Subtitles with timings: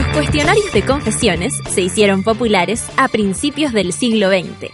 [0.00, 4.70] Los cuestionarios de confesiones se hicieron populares a principios del siglo XX.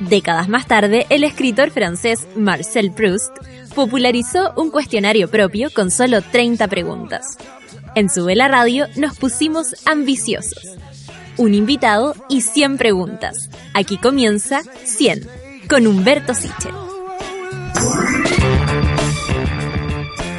[0.00, 3.36] Décadas más tarde, el escritor francés Marcel Proust
[3.74, 7.36] popularizó un cuestionario propio con solo 30 preguntas.
[7.94, 10.78] En Sube la Radio nos pusimos ambiciosos.
[11.36, 13.50] Un invitado y 100 preguntas.
[13.74, 15.28] Aquí comienza 100
[15.68, 16.72] con Humberto Sichel.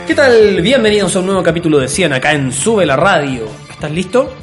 [0.07, 0.59] ¿Qué tal?
[0.63, 3.62] Bienvenidos a un nuevo capítulo de 100 acá en Sube la Radio.
[3.83, 4.33] ¿Estás listo?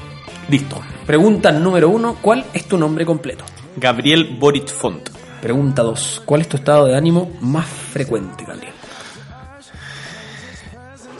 [0.50, 0.82] Listo.
[1.06, 3.42] Pregunta número uno, ¿cuál es tu nombre completo?
[3.74, 5.08] Gabriel Boric Font.
[5.40, 6.24] Pregunta 2.
[6.26, 8.74] ¿Cuál es tu estado de ánimo más frecuente, Gabriel?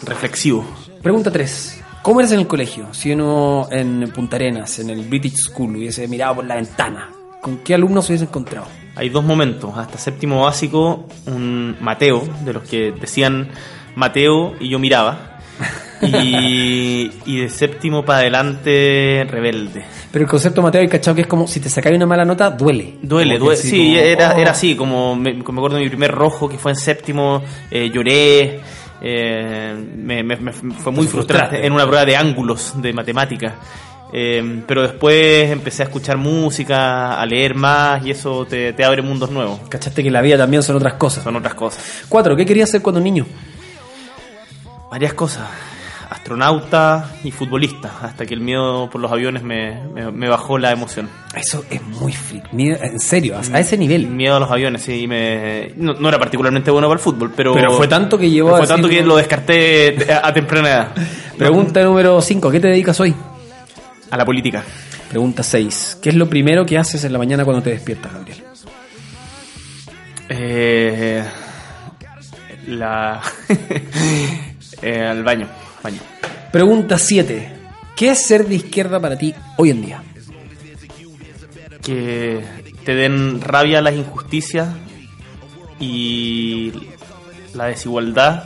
[0.05, 0.66] Reflexivo.
[1.01, 1.83] Pregunta 3.
[2.02, 2.92] ¿Cómo eres en el colegio?
[2.92, 7.09] Si uno en Punta Arenas, en el British School, hubiese mirado por la ventana,
[7.41, 8.66] ¿con qué alumnos hubiese encontrado?
[8.97, 9.78] Hay dos momentos.
[9.78, 13.48] Hasta séptimo básico, un Mateo, de los que decían
[13.95, 15.39] Mateo y yo miraba.
[16.03, 19.84] Y, y de séptimo para adelante, rebelde.
[20.11, 22.51] Pero el concepto, Mateo, hay cachado que es como si te sacáis una mala nota,
[22.51, 22.95] duele.
[23.03, 23.59] Duele, duele.
[23.59, 24.39] así Sí, como, era, oh.
[24.39, 27.42] era así, como me, como me acuerdo de mi primer rojo que fue en séptimo,
[27.70, 28.61] eh, lloré,
[29.03, 33.55] eh, me, me- me- fue muy frustrante en una prueba de ángulos de matemática.
[34.12, 39.03] Eh, pero después empecé a escuchar música, a leer más y eso te, te abre
[39.03, 39.61] mundos nuevos.
[39.69, 41.23] Cachaste que la vida también son otras cosas.
[41.23, 42.05] Son otras cosas.
[42.09, 42.35] 4.
[42.37, 43.25] ¿Qué querías ser cuando niño?
[44.91, 45.47] Varias cosas.
[46.21, 50.71] Astronauta y futbolista, hasta que el miedo por los aviones me, me- me bajó la
[50.71, 51.09] emoción.
[51.35, 52.53] Eso es muy freak.
[52.53, 54.07] Miedo- En serio, a a ese nivel.
[54.07, 55.07] Miedo a los aviones, sí.
[55.09, 57.55] Me, no, no era particularmente bueno para el fútbol, pero.
[57.55, 60.89] Pero fue tanto que llevó Fue tanto que lo descarté a, a temprana edad.
[61.39, 62.51] Pregunta número 5.
[62.51, 63.15] ¿Qué te dedicas hoy?
[64.11, 64.63] A la política.
[65.09, 65.98] Pregunta 6.
[66.03, 68.45] ¿Qué es lo primero que haces en la mañana cuando te despiertas, Gabriel?
[70.29, 71.25] Eh,
[72.69, 73.21] la.
[74.83, 75.48] eh, al baño.
[76.53, 77.53] Pregunta 7.
[77.97, 80.03] ¿Qué es ser de izquierda para ti hoy en día?
[81.83, 82.42] Que
[82.85, 84.68] te den rabia las injusticias
[85.79, 86.73] y
[87.55, 88.45] la desigualdad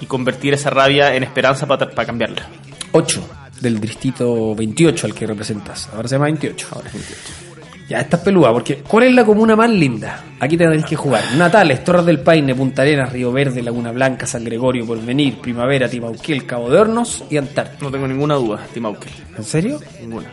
[0.00, 2.48] y convertir esa rabia en esperanza para cambiarla.
[2.92, 3.28] 8.
[3.60, 5.88] Del distrito 28 al que representas.
[5.94, 6.68] Ahora se llama 28.
[6.72, 7.49] Ahora es 28.
[7.90, 10.22] Ya, esta es peluda, porque ¿cuál es la comuna más linda?
[10.38, 11.24] Aquí tenés que jugar.
[11.36, 16.46] Natales, Torres del Paine, Punta Arenas, Río Verde, Laguna Blanca, San Gregorio, Porvenir, Primavera, Timauquel,
[16.46, 17.78] Cabo de Hornos y Antártida.
[17.82, 19.10] No tengo ninguna duda, Timauquel.
[19.36, 19.80] ¿En serio?
[20.00, 20.28] Ninguna.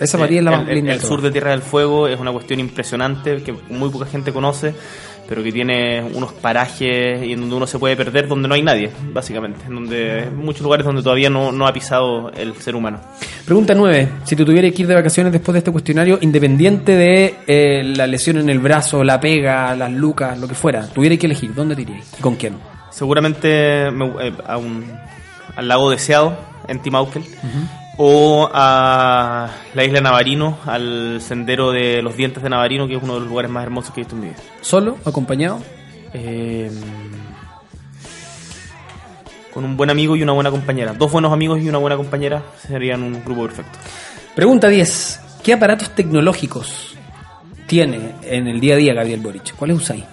[0.00, 0.92] Esa ti es la más el, el- linda.
[0.94, 4.32] el de sur de Tierra del Fuego es una cuestión impresionante que muy poca gente
[4.32, 4.74] conoce,
[5.30, 8.62] pero que tiene unos parajes y en donde uno se puede perder donde no hay
[8.62, 9.60] nadie, básicamente.
[9.68, 12.98] En donde muchos lugares donde todavía no, no ha pisado el ser humano.
[13.46, 14.08] Pregunta 9.
[14.24, 18.08] Si tú tuvieras que ir de vacaciones después de este cuestionario, independiente de eh, la
[18.08, 21.76] lesión en el brazo, la pega, las lucas, lo que fuera, tuvieras que elegir, ¿dónde
[21.76, 22.12] te irías?
[22.18, 22.54] ¿Y con quién?
[22.90, 24.84] Seguramente me- eh, a un,
[25.54, 26.36] al lago deseado
[26.68, 27.22] en Timauquel.
[28.02, 33.12] O a la isla Navarino, al sendero de los dientes de Navarino, que es uno
[33.12, 34.38] de los lugares más hermosos que he visto en mi vida.
[34.62, 34.96] ¿Solo?
[35.04, 35.60] ¿Acompañado?
[36.14, 36.70] Eh,
[39.52, 40.94] con un buen amigo y una buena compañera.
[40.94, 43.78] Dos buenos amigos y una buena compañera serían un grupo perfecto.
[44.34, 45.20] Pregunta 10.
[45.42, 46.96] ¿Qué aparatos tecnológicos
[47.66, 49.54] tiene en el día a día Gabriel Boric?
[49.56, 50.04] ¿Cuáles usáis?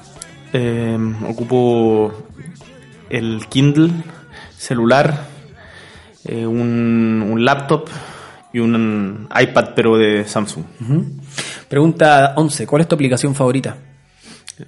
[0.51, 2.11] Eh, ocupo
[3.09, 3.91] el Kindle,
[4.57, 5.36] celular,
[6.27, 7.87] eh, un, un laptop
[8.53, 10.63] y un iPad, pero de Samsung.
[11.67, 12.65] Pregunta 11.
[12.67, 13.75] ¿Cuál es tu aplicación favorita?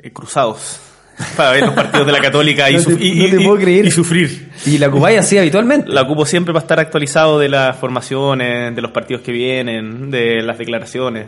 [0.03, 0.79] Eh, cruzados.
[1.35, 3.57] Para ver los partidos de la Católica y, No te- y- no te y- puedo
[3.59, 3.85] creer.
[3.85, 4.51] y sufrir.
[4.65, 5.89] ¿Y la ocupáis así habitualmente?
[5.91, 10.41] La ocupo siempre para estar actualizado de las formaciones, de los partidos que vienen, de
[10.41, 11.25] las declaraciones.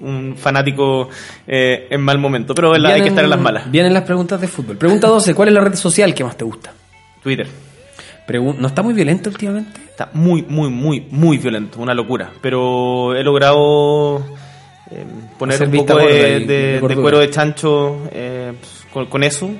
[0.00, 1.08] Un fanático
[1.46, 3.70] eh, en mal momento, pero hay que estar en las malas.
[3.70, 4.76] Vienen las preguntas de fútbol.
[4.76, 5.34] Pregunta 12.
[5.34, 6.72] ¿Cuál es la red social que más te gusta?
[7.22, 7.46] Twitter
[8.28, 9.80] ¿No está muy violento últimamente?
[9.90, 12.30] está muy, muy, muy, muy violento, una locura.
[12.40, 14.18] Pero he logrado
[14.90, 15.04] eh,
[15.38, 17.02] poner Hacer un poco de, y- de- de de cordura.
[17.02, 18.52] cuero de chancho eh,
[18.92, 19.50] con, con eso.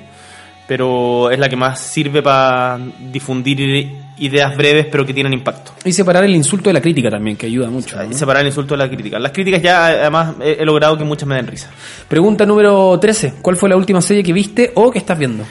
[0.65, 2.79] Pero es la que más sirve para
[3.11, 5.73] difundir ideas breves pero que tienen impacto.
[5.83, 8.01] Y separar el insulto de la crítica también, que ayuda mucho.
[8.01, 8.13] ¿no?
[8.13, 9.19] Separar el insulto de la crítica.
[9.19, 11.69] Las críticas ya, además, he, he logrado que muchas me den risa.
[12.07, 13.35] Pregunta número 13.
[13.41, 15.43] ¿Cuál fue la última serie que viste o que estás viendo?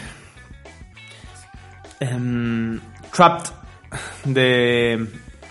[2.00, 2.80] Em,
[3.14, 3.50] Trapped,
[4.24, 5.06] de,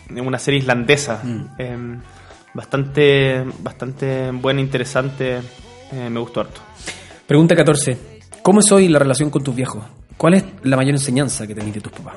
[0.09, 1.21] de una serie islandesa.
[1.23, 1.45] Mm.
[1.57, 2.01] Em,
[2.53, 5.37] bastante, bastante buena, interesante.
[5.91, 6.61] eh, me gustó harto.
[7.27, 7.97] Pregunta 14.
[8.41, 9.83] ¿Cómo es hoy la relación con tus viejos?
[10.17, 12.15] ¿Cuál es la mayor enseñanza que tenés de tus papás?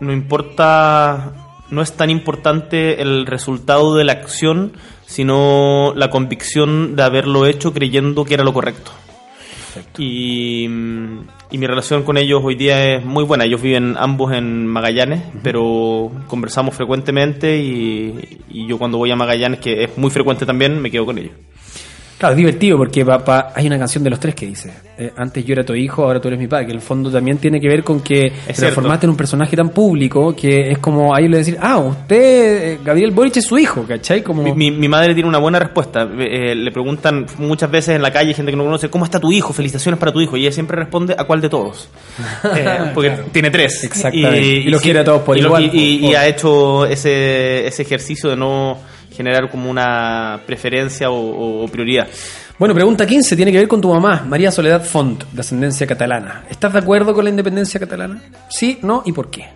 [0.00, 1.32] No importa,
[1.70, 4.72] no es tan importante el resultado de la acción,
[5.06, 8.90] sino la convicción de haberlo hecho creyendo que era lo correcto.
[9.98, 13.44] Y, y mi relación con ellos hoy día es muy buena.
[13.44, 19.60] Ellos viven ambos en Magallanes, pero conversamos frecuentemente y, y yo cuando voy a Magallanes,
[19.60, 21.32] que es muy frecuente también, me quedo con ellos.
[22.24, 25.44] Claro, es divertido porque papá, hay una canción de los tres que dice, eh, antes
[25.44, 27.60] yo era tu hijo, ahora tú eres mi padre, que en el fondo también tiene
[27.60, 31.18] que ver con que te transformaste en un personaje tan público que es como a
[31.18, 32.16] ellos le decir, ah, usted,
[32.72, 34.22] eh, Gabriel Boric es su hijo, ¿cachai?
[34.22, 34.42] Como...
[34.42, 36.08] Mi, mi- mi madre tiene una buena respuesta.
[36.18, 39.30] Eh, le preguntan muchas veces en la calle, gente que no conoce, ¿cómo está tu
[39.30, 39.52] hijo?
[39.52, 40.36] Felicitaciones para tu hijo.
[40.38, 41.90] Y ella siempre responde, ¿a cuál de todos?
[42.56, 43.84] Eh, porque tiene tres.
[43.84, 44.40] Exactamente.
[44.46, 45.66] Y los quiere a todos por y igual, y-
[45.96, 48.78] y- por- y ha hecho ese, ese ejercicio de no
[49.14, 52.08] generar como una preferencia o, prioridad.
[52.58, 56.44] Bueno, pregunta 15, tiene que ver con tu mamá, María Soledad Font, de ascendencia catalana.
[56.50, 58.22] ¿Estás de acuerdo con la independencia catalana?
[58.48, 59.46] Sí, no y por qué.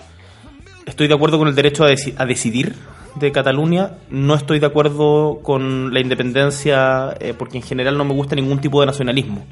[0.87, 2.75] Estoy de acuerdo con el derecho a, deci- a decidir
[3.14, 3.90] de Cataluña.
[4.10, 8.58] No estoy de acuerdo con la independencia eh, porque en general no me gusta ningún
[8.60, 9.44] tipo de nacionalismo.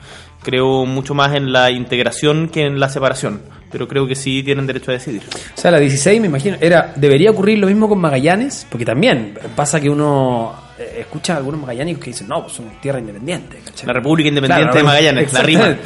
[0.43, 3.43] Creo mucho más en la integración que en la separación.
[3.77, 5.21] Pero creo que sí tienen derecho a decidir.
[5.55, 9.39] O sea, la 16, me imagino, era debería ocurrir lo mismo con Magallanes, porque también
[9.55, 13.59] pasa que uno eh, escucha a algunos magallánicos que dicen, no, pues somos tierra independiente.
[13.63, 13.87] ¿cachai?
[13.87, 15.77] La República Independiente Claro, de Magallanes, la rima.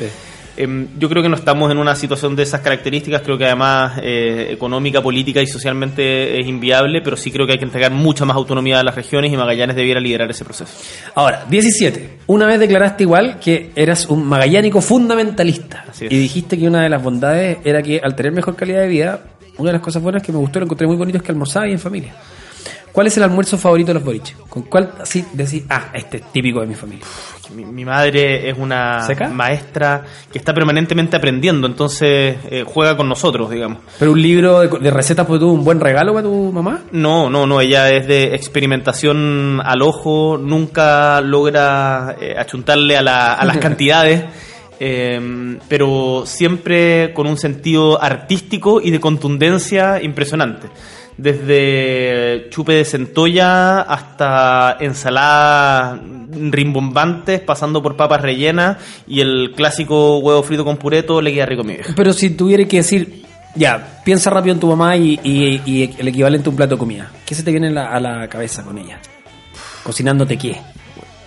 [0.63, 3.23] Em, yo creo que no estamos en una situación de esas características.
[3.23, 7.59] Creo que además eh, económica, política y socialmente es inviable, pero sí creo que hay
[7.59, 10.71] que entregar mucha más autonomía a las regiones y Magallanes debiera liderar ese proceso.
[11.15, 12.19] Ahora, 17.
[12.27, 15.87] Una vez declaraste igual que eras un magallánico fundamentalista.
[15.99, 19.21] Y dijiste que una de las bondades era que al tener mejor calidad de vida,
[19.57, 21.69] una de las cosas buenas que me gustó, lo encontré muy bonito, es que almorzaba
[21.69, 22.13] y en familia.
[22.93, 24.37] ¿Cuál es el almuerzo favorito de los Boric?
[24.49, 27.05] ¿Con cuál así decís, ah, este es típico de mi familia?
[27.55, 29.29] Mi, mi madre es una ¿Seca?
[29.29, 33.79] maestra que está permanentemente aprendiendo, entonces eh, juega con nosotros, digamos.
[33.99, 36.81] ¿Pero un libro de, de recetas fue un buen regalo para tu mamá?
[36.93, 43.35] No, no, no, ella es de experimentación al ojo, nunca logra eh, achuntarle a, la-
[43.35, 44.25] a las cantidades,
[44.79, 50.69] eh, pero siempre con un sentido artístico y de contundencia impresionante.
[51.19, 56.01] Desde chupe de centolla hasta ensaladas
[56.51, 61.63] rimbombantes, pasando por papas rellenas y el clásico huevo frito con pureto le queda rico
[61.63, 61.93] a mi vieja.
[61.97, 63.23] Pero si tuviera que decir,
[63.55, 66.79] ya, piensa rápido en tu mamá y, y- y el equivalente a un plato de
[66.79, 67.11] comida.
[67.27, 68.99] ¿Qué se te viene a la, a la cabeza con ella?
[69.83, 70.57] Cocinándote qué.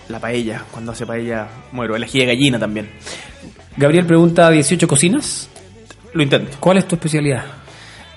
[0.08, 1.96] La paella, cuando hace paella, muero.
[1.96, 2.90] El ají de gallina también.
[3.76, 5.48] Gabriel pregunta, ¿18 cocinas?
[6.12, 6.56] Lo intento.
[6.60, 7.44] ¿Cuál es tu especialidad?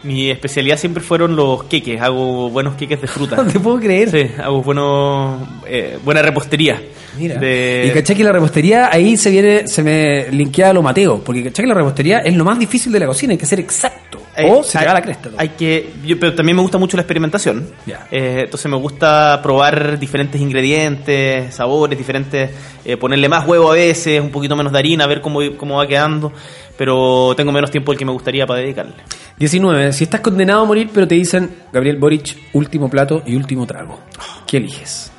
[0.03, 1.99] Mi especialidad siempre fueron los queques.
[2.01, 3.35] Hago buenos queques de fruta.
[3.43, 4.09] No te puedo creer.
[4.11, 6.81] Sí, hago buenos, eh, buena repostería.
[7.17, 7.35] Mira.
[7.39, 11.19] De- Y caché que la repostería, ahí se viene, se me linkea a lo Mateo,
[11.23, 13.59] porque caché que la repostería es lo más difícil de la cocina, hay que ser
[13.59, 14.16] exacto.
[14.39, 15.29] Eh, o se te hay- va la cresta.
[15.29, 15.39] todo.
[15.39, 17.67] Hay que, yo- pero también me gusta mucho la experimentación.
[18.11, 22.51] Eh, entonces me gusta probar diferentes ingredientes, sabores, diferentes,
[22.85, 25.87] eh, ponerle más huevo a veces, un poquito menos de harina, ver cómo, cómo va
[25.87, 26.31] quedando.
[26.77, 28.93] Pero tengo menos tiempo del que me gustaría para dedicarle.
[29.39, 29.91] 19.
[29.93, 33.99] Si estás condenado a morir, pero te dicen, Gabriel Boric, último plato y último trago.
[34.45, 35.11] ¿Qué eliges?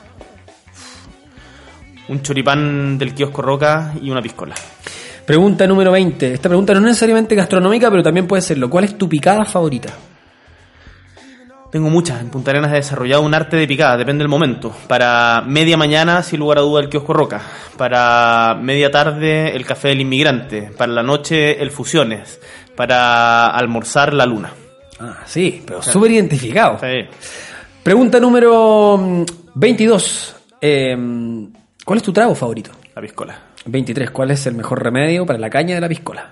[2.09, 4.55] Un choripán del kiosco Roca y una piscola.
[5.29, 6.33] Pregunta número 20.
[6.33, 8.71] Esta pregunta no es necesariamente gastronómica, pero también puede serlo.
[8.71, 9.93] ¿Cuál es tu picada favorita?
[11.71, 12.23] Tengo muchas.
[12.23, 14.75] En Punta Arenas he desarrollado un arte de picada, depende del momento.
[14.87, 17.43] Para media mañana, sin lugar a duda, el kiosco Roca.
[17.77, 20.71] Para media tarde, el café del inmigrante.
[20.75, 22.41] Para la noche, el Fusiones.
[22.75, 24.51] Para almorzar, la luna.
[24.99, 26.79] Ah, sí, pero súper identificado.
[26.81, 27.07] Sí.
[27.83, 29.25] Pregunta número mm,
[29.57, 30.37] 22.
[30.59, 30.97] Eh,
[31.85, 32.71] ¿Cuál es tu trago favorito?
[32.95, 33.48] La piscola.
[33.71, 34.11] 23.
[34.11, 36.31] ¿Cuál es el mejor remedio para la caña de la piscola?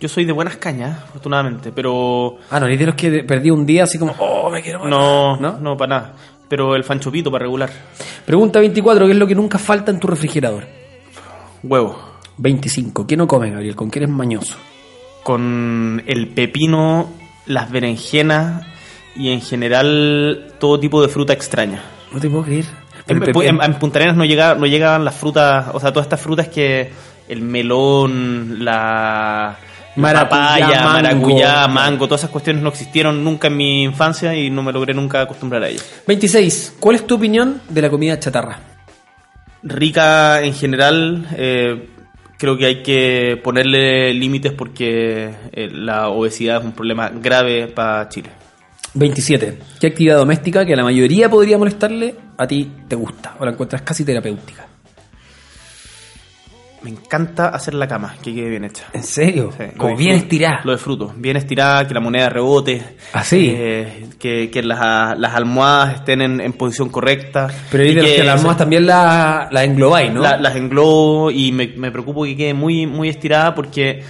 [0.00, 3.64] Yo soy de buenas cañas, afortunadamente, pero Ah, no, ni de los que perdí un
[3.64, 4.90] día así como, oh, me quiero matar.
[4.90, 5.58] no, ¿No?
[5.60, 6.12] no, para nada.
[6.48, 7.70] Pero el fanchopito para regular.
[8.26, 9.06] Pregunta 24.
[9.06, 10.64] ¿Qué es lo que nunca falta en tu refrigerador?
[11.62, 11.98] Huevo.
[12.38, 13.06] 25.
[13.06, 13.76] ¿Qué no comes, Gabriel?
[13.76, 14.56] ¿Con qué eres mañoso?
[15.22, 17.08] Con el pepino,
[17.46, 18.66] las berenjenas
[19.14, 21.82] y en general todo tipo de fruta extraña.
[22.12, 22.64] No te puedo creer.
[23.08, 26.20] En, en- en Punta Arenas no, llega, no llegaban las frutas, o sea, todas estas
[26.20, 26.90] frutas que
[27.28, 29.56] el melón, la, la
[29.96, 30.92] Maracuyá, papaya, mango.
[31.28, 34.94] maracuyá, mango, todas esas cuestiones no existieron nunca en mi infancia y no me logré
[34.94, 36.02] nunca acostumbrar a ellas.
[36.06, 36.76] 26.
[36.80, 38.58] ¿Cuál es tu opinión de la comida chatarra?
[39.62, 41.88] Rica en general, eh,
[42.38, 48.08] creo que hay que ponerle límites porque eh, la obesidad es un problema grave para
[48.08, 48.30] Chile.
[48.94, 49.58] 27.
[49.80, 53.52] ¿Qué actividad doméstica que a la mayoría podría molestarle a ti te gusta o la
[53.52, 54.66] encuentras casi terapéutica?
[56.82, 58.86] me encanta hacer la cama, que quede bien hecha.
[58.92, 59.52] ¿En serio?
[59.56, 60.62] Sí, Como bien estirada.
[60.64, 61.14] Lo disfruto.
[61.16, 62.82] Bien estirada, que la moneda rebote.
[63.12, 63.52] ¿Ah, sí?
[63.56, 67.46] eh, que que las, las almohadas estén en, en posición correcta.
[67.70, 70.22] Pero y de que que las almohadas también la, la englobáis, ¿no?
[70.22, 74.02] la- las englobo y me, me preocupo que quede muy, muy estirada porque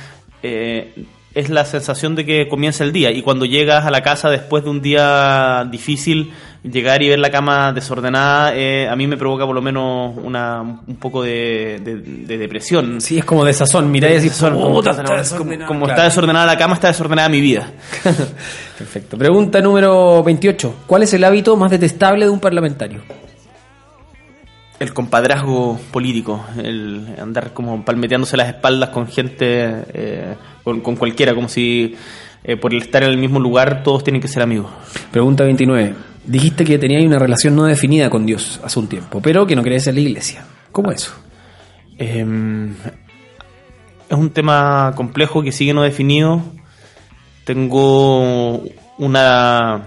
[0.43, 0.95] eh,
[1.35, 3.11] es la sensación de que comienza el día.
[3.11, 7.31] Y cuando llegas a la casa después de un día difícil, llegar y ver la
[7.31, 11.97] cama desordenada, eh, a mí me provoca por lo menos una, un poco de, de-
[11.97, 13.01] de depresión.
[13.01, 13.91] Sí, es como de sazón.
[13.91, 15.19] Mirá y decís, como, puta, está, está como-
[15.51, 15.67] desordenada.
[15.67, 15.93] como Claro.
[15.95, 17.71] está desordenada la cama, está desordenada mi vida.
[18.79, 19.17] Perfecto.
[19.19, 20.75] Pregunta número 28.
[20.87, 23.01] ¿Cuál es el hábito más detestable de un parlamentario?
[24.83, 30.35] El compadrazgo político, el andar como palmeteándose las espaldas con gente, eh,
[30.65, 31.95] con, con cualquiera, como si
[32.43, 34.73] eh, por el estar en el mismo lugar todos tienen que ser amigos.
[35.13, 35.95] Pregunta 29.
[36.25, 39.63] Dijiste que tenías una relación no definida con Dios hace un tiempo, pero que no
[39.63, 40.45] querías en la iglesia.
[40.73, 41.15] ¿Cómo es eso?
[41.99, 42.27] Eh,
[44.09, 46.43] es un tema complejo que sigue no definido.
[47.45, 48.65] Tengo
[48.99, 49.85] una,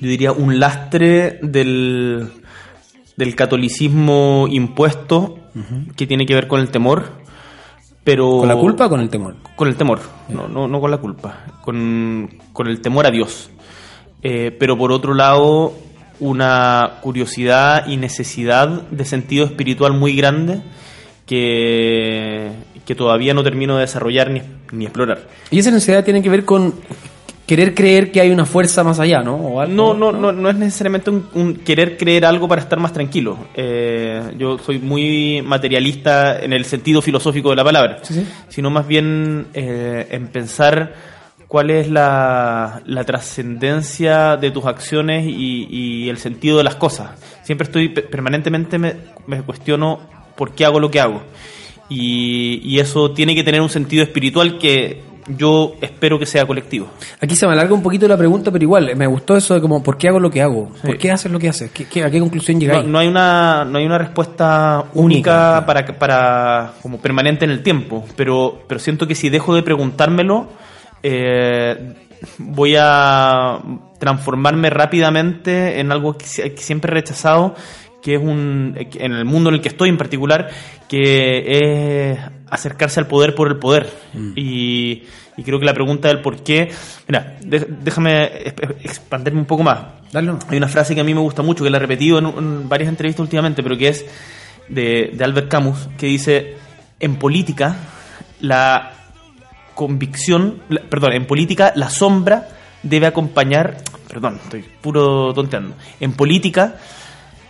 [0.00, 2.30] yo diría, un lastre del,
[3.16, 5.38] del catolicismo impuesto
[5.96, 7.04] que tiene que ver con el temor.
[8.04, 9.34] Pero ¿Con la culpa o con el temor?
[9.56, 13.50] Con el temor, no, no, no con la culpa, con, con el temor a Dios.
[14.22, 15.72] Eh, pero por otro lado,
[16.20, 20.62] una curiosidad y necesidad de sentido espiritual muy grande
[21.26, 22.52] que,
[22.84, 24.42] que todavía no termino de desarrollar ni,
[24.72, 25.26] ni explorar.
[25.50, 26.74] Y esa necesidad tiene que ver con
[27.46, 29.36] querer creer que hay una fuerza más allá, ¿no?
[29.36, 32.78] O algo, No, no, no, no es necesariamente un, un querer creer algo para estar
[32.80, 33.38] más tranquilo.
[33.54, 38.26] Eh, yo soy muy materialista en el sentido filosófico de la palabra, Sí, sí.
[38.48, 40.94] sino más bien eh, en pensar
[41.46, 47.10] cuál es la, la trascendencia de tus acciones y, y el sentido de las cosas.
[47.44, 48.94] Siempre estoy, pe- permanentemente me,
[49.28, 50.00] me cuestiono
[50.36, 51.22] por qué hago lo que hago.
[51.88, 56.88] Y, y eso tiene que tener un sentido espiritual que yo espero que sea colectivo.
[57.20, 59.82] Aquí se me alarga un poquito la pregunta, pero igual, me gustó eso de como,
[59.82, 60.68] ¿por qué hago lo que hago?
[60.82, 60.98] ¿Por Sí.
[60.98, 61.70] qué haces lo que haces?
[61.72, 62.86] ¿Qué, qué- a qué conclusión llegáis?
[62.86, 67.62] no hay una no hay una respuesta Única, única, para para como permanente en el
[67.62, 70.48] tiempo pero pero siento que si dejo de preguntármelo
[71.02, 71.94] eh,
[72.38, 73.58] voy a
[73.98, 77.54] transformarme rápidamente en algo que siempre he rechazado
[78.02, 80.48] que es un en el mundo en el que estoy en particular
[80.88, 82.18] que es
[82.50, 83.90] acercarse al poder por el poder.
[84.36, 85.02] Y,
[85.36, 86.70] y creo que la pregunta del por qué
[87.08, 89.78] mira déjame exp- expandirme un poco más.
[90.12, 92.26] Dale, hay una frase que a mí me gusta mucho, que la he repetido en,
[92.26, 94.06] en varias entrevistas últimamente, pero que es
[94.68, 96.56] de, de Albert Camus, que dice,
[97.00, 97.76] en política,
[98.40, 98.92] la
[99.74, 102.48] convicción, la- perdón, en política la sombra
[102.82, 106.76] debe acompañar, perdón, estoy puro tonteando, en política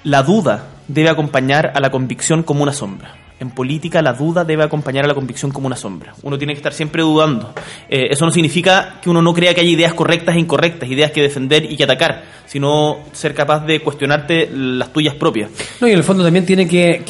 [0.04, 3.14] la duda debe acompañar a la convicción como una sombra.
[3.38, 6.14] En política la duda debe acompañar a la convicción como una sombra.
[6.22, 7.52] Uno tiene que estar siempre dudando.
[7.88, 11.10] Eh, eso no significa que uno no crea que hay ideas correctas e incorrectas, ideas
[11.10, 15.50] que defender y que atacar, sino ser capaz de cuestionarte las tuyas propias.
[15.80, 17.02] No, y en el fondo también tiene que,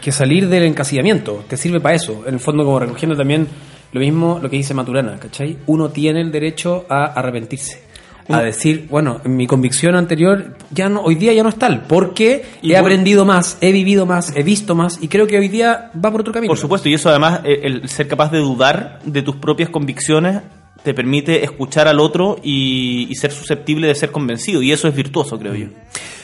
[0.00, 1.44] que, salir del encasillamiento.
[1.48, 2.24] Te sirve para eso.
[2.26, 3.46] En el fondo, como recogiendo también
[3.92, 5.58] lo mismo lo que dice Maturana, ¿cachai?
[5.66, 7.85] Uno tiene el derecho a arrepentirse.
[8.28, 11.82] A decir, bueno, en mi convicción anterior, ya no, hoy día ya no es tal,
[11.86, 15.38] porque Y he bueno- aprendido más, he vivido más, he visto más, y creo que
[15.38, 16.50] hoy día va por otro camino.
[16.50, 20.42] Por supuesto, y eso además, eh, el ser capaz de dudar de tus propias convicciones
[20.82, 24.94] te permite escuchar al otro y, y ser susceptible de ser convencido, y eso es
[24.94, 25.66] virtuoso, creo yo.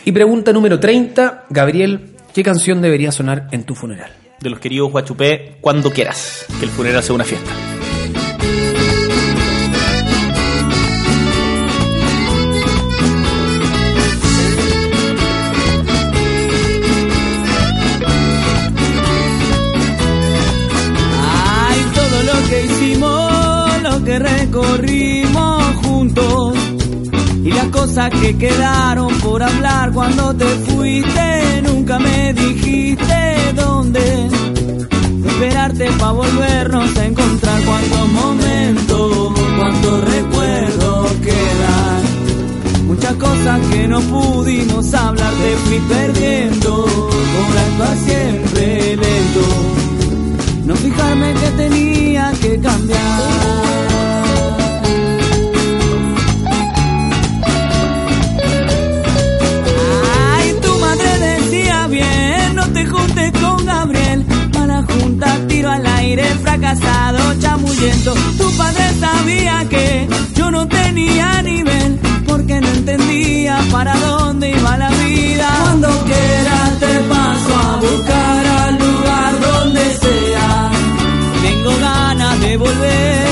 [0.05, 4.11] Y pregunta número 30, Gabriel, ¿qué canción debería sonar en tu funeral?
[4.41, 7.53] de los queridos Guachupé cuando quieras, que el funeral sea una fiesta.
[24.73, 26.55] Que recorrimos juntos
[27.45, 34.29] y las cosas que quedaron por hablar cuando te fuiste, nunca me dijiste dónde
[35.27, 37.63] esperarte para volvernos a encontrar.
[37.65, 42.87] Cuántos momentos, cuántos recuerdos quedan.
[42.87, 48.52] Muchas cosas que no pudimos hablar, te fui perdiendo por actuar siempre
[66.19, 68.15] el fracasado chamuyento.
[68.39, 74.91] Tu padre sabía que yo no tenía nivel, porque no entendía para dónde iba la
[74.91, 75.49] vida.
[75.63, 80.71] Cuando quieras te paso a buscar al lugar donde sea.
[81.43, 83.32] Tengo ganas de volver.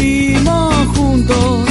[0.00, 1.68] Recorrimos juntos,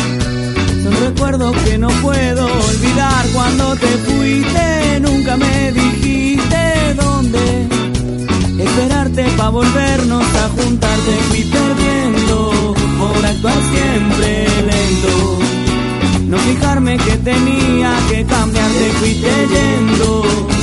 [0.83, 3.25] son recuerdos que no puedo olvidar.
[3.33, 7.67] Cuando te fuiste, nunca me dijiste dónde
[8.59, 10.97] esperarte para volvernos a juntar.
[10.99, 15.39] Te fui perdiendo por actuar siempre lento.
[16.27, 20.58] No fijarme que tenía que cambiar, te fuiste yendo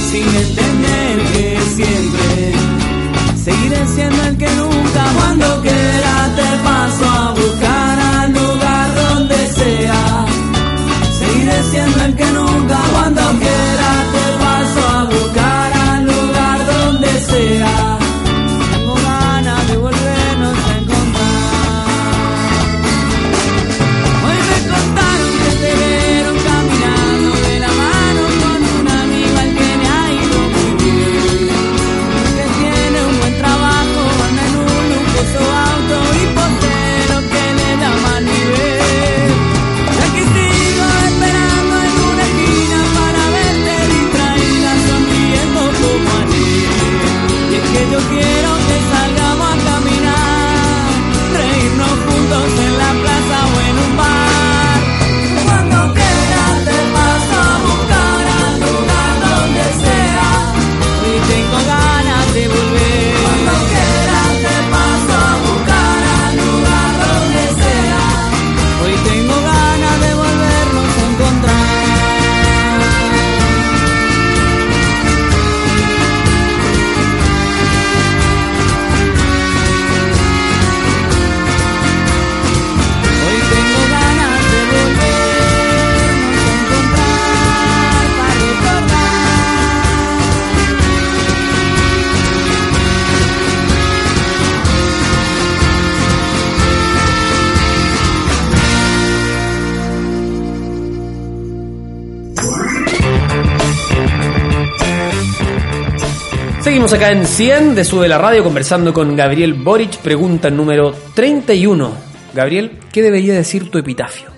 [106.96, 109.98] acá en 100 de Sube la Radio conversando con Gabriel Boric.
[109.98, 111.92] Pregunta número 31.
[112.32, 114.30] Gabriel, ¿qué debería decir tu epitafio?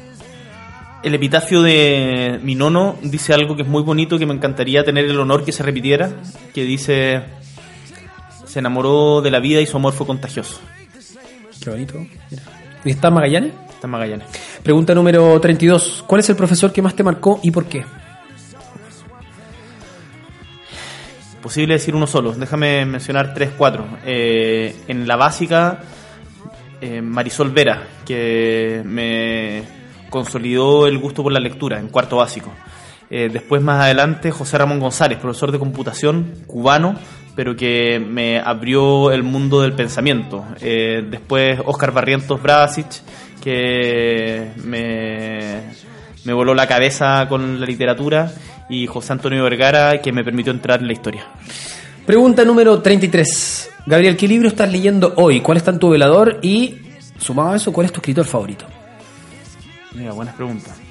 [1.04, 5.04] El epitafio de mi nono dice algo que es muy bonito, que me encantaría tener
[5.04, 6.10] el honor que se repitiera,
[6.52, 7.22] que dice,
[8.44, 10.58] se enamoró de la vida y su amor fue contagioso.
[11.62, 12.04] Qué bonito.
[12.28, 12.42] Mira.
[12.84, 13.52] ¿Y está Magallanes?
[13.70, 14.26] Está Magallanes.
[14.64, 16.02] Pregunta número 32.
[16.08, 17.84] ¿Cuál es el profesor que más te marcó y por qué?
[21.42, 23.86] Posible decir uno solo, déjame mencionar tres, cuatro.
[24.04, 25.78] Eh, en la básica,
[26.80, 29.62] eh, Marisol Vera, que me
[30.10, 32.52] consolidó el gusto por la lectura en cuarto básico.
[33.08, 36.96] Eh, después, más adelante, José Ramón González, profesor de computación cubano,
[37.36, 40.44] pero que me abrió el mundo del pensamiento.
[40.60, 42.88] Después, Oscar Barrientos Brasic,
[43.40, 45.62] que me,
[46.24, 48.32] me voló la cabeza con la literatura.
[48.68, 51.26] Y José Antonio Vergara, que me permitió entrar en la historia.
[52.06, 53.70] Pregunta número 33.
[53.86, 55.40] Gabriel, ¿qué libro estás leyendo hoy?
[55.40, 56.38] ¿Cuál está en tu velador?
[56.42, 56.76] Y,
[57.18, 58.66] sumado a eso, ¿cuál es tu escritor favorito?
[59.94, 60.87] Mira, buenas preguntas.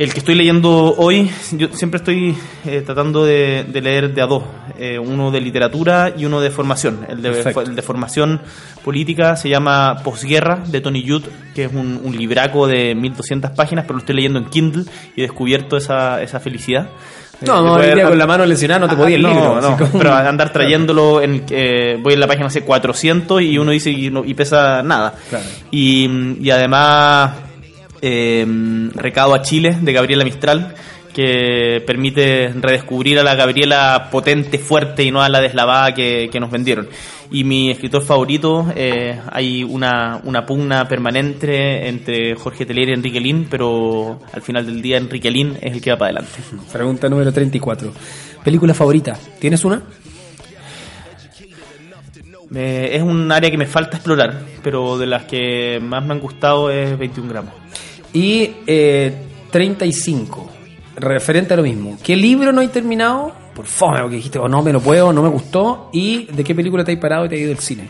[0.00, 2.34] El que estoy leyendo hoy, yo siempre estoy
[2.64, 4.44] eh, tratando de, de leer de a dos,
[4.78, 7.00] eh, uno de literatura y uno de formación.
[7.06, 7.28] El de,
[7.66, 8.40] el de formación
[8.82, 13.84] política se llama Posguerra de Tony Judd, que es un, un libraco de 1200 páginas,
[13.84, 14.84] pero lo estoy leyendo en Kindle
[15.16, 16.88] y he descubierto esa, esa felicidad.
[17.46, 19.34] No, Eh, no, poder- día con la mano lesionada no te podía el Ah, no,
[19.34, 19.60] libro.
[19.60, 23.58] no, así como- pero andar trayéndolo, en, eh, voy en la página hace 400 y
[23.58, 25.12] uno dice y, no- y pesa nada.
[25.28, 25.44] Claro.
[25.70, 26.08] Y,
[26.40, 27.32] y además,
[28.02, 28.46] eh,
[28.94, 30.74] Recado a Chile de Gabriela Mistral,
[31.12, 36.40] que permite redescubrir a la Gabriela potente, fuerte y no a la deslavada que, que
[36.40, 36.88] nos vendieron.
[37.32, 43.20] Y mi escritor favorito, eh, hay una, una pugna permanente entre Jorge Telier y Enrique
[43.20, 46.40] Lin, pero al final del día Enrique Lin es el que va para adelante.
[46.72, 47.92] Pregunta número 34.
[48.42, 49.16] ¿Película favorita?
[49.38, 49.82] ¿Tienes una?
[52.50, 56.20] Me- es un área que me falta explorar, pero de las que más me han
[56.20, 57.54] gustado es 21 gramos.
[58.12, 59.14] Y eh,
[59.50, 60.50] 35.
[60.96, 61.96] Referente a lo mismo.
[62.02, 63.32] ¿Qué libro no hay terminado?
[63.54, 65.88] Por fome, porque dijiste, o no me lo puedo, no me gustó.
[65.92, 67.88] ¿Y de qué película te has parado y te has ido al cine?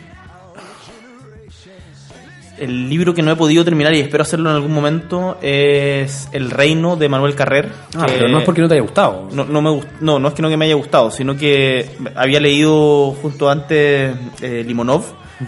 [2.61, 6.51] El libro que no he podido terminar y espero hacerlo en algún momento es El
[6.51, 7.71] Reino de Manuel Carrer.
[7.97, 9.29] Ah, pero no es porque no te haya gustado.
[9.33, 12.41] no, no, me, no, no es que no que me haya gustado, sino que había
[12.41, 15.05] leído justo antes eh, Limonov,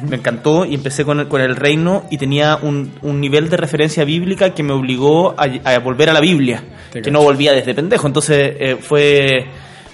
[0.09, 3.59] me encantó y empecé con el, con el reino y tenía un, un nivel de
[3.59, 7.53] referencia bíblica que me obligó a, a volver a la Biblia, Te que no volvía
[7.53, 8.07] desde pendejo.
[8.07, 9.47] Entonces eh, fue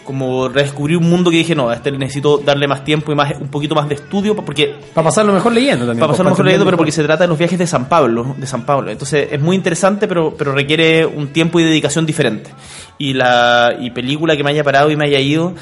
[0.08, 3.34] como redescubrir un mundo que dije, no, a este necesito darle más tiempo y más
[3.38, 6.00] un poquito más de estudio porque Para pasarlo mejor leyendo también.
[6.00, 8.46] para pasarlo mejor leyendo, pero porque se trata de los viajes de San Pablo, de
[8.46, 8.90] San Pablo.
[8.90, 12.48] Entonces es muy interesante, pero, pero requiere un tiempo y dedicación diferente.
[12.96, 15.54] Y la y película que me haya parado y me haya ido,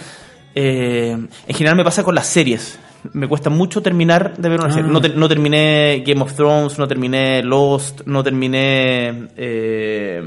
[0.54, 1.10] eh,
[1.48, 2.78] en general me pasa con las series.
[3.12, 4.72] Me cuesta mucho terminar de ver una Ah.
[4.72, 4.90] serie.
[4.90, 9.28] No, te- no terminé Game of Thrones, no terminé Lost, no terminé...
[9.36, 10.22] Eh,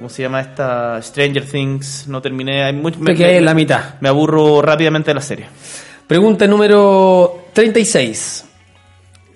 [0.00, 0.98] ¿Cómo se llama esta?
[1.02, 2.64] Stranger Things, no terminé...
[2.64, 3.96] Hay mucho, Te quedé en la mitad.
[4.00, 5.44] me aburro rápidamente de la serie.
[6.06, 8.46] Pregunta número 36.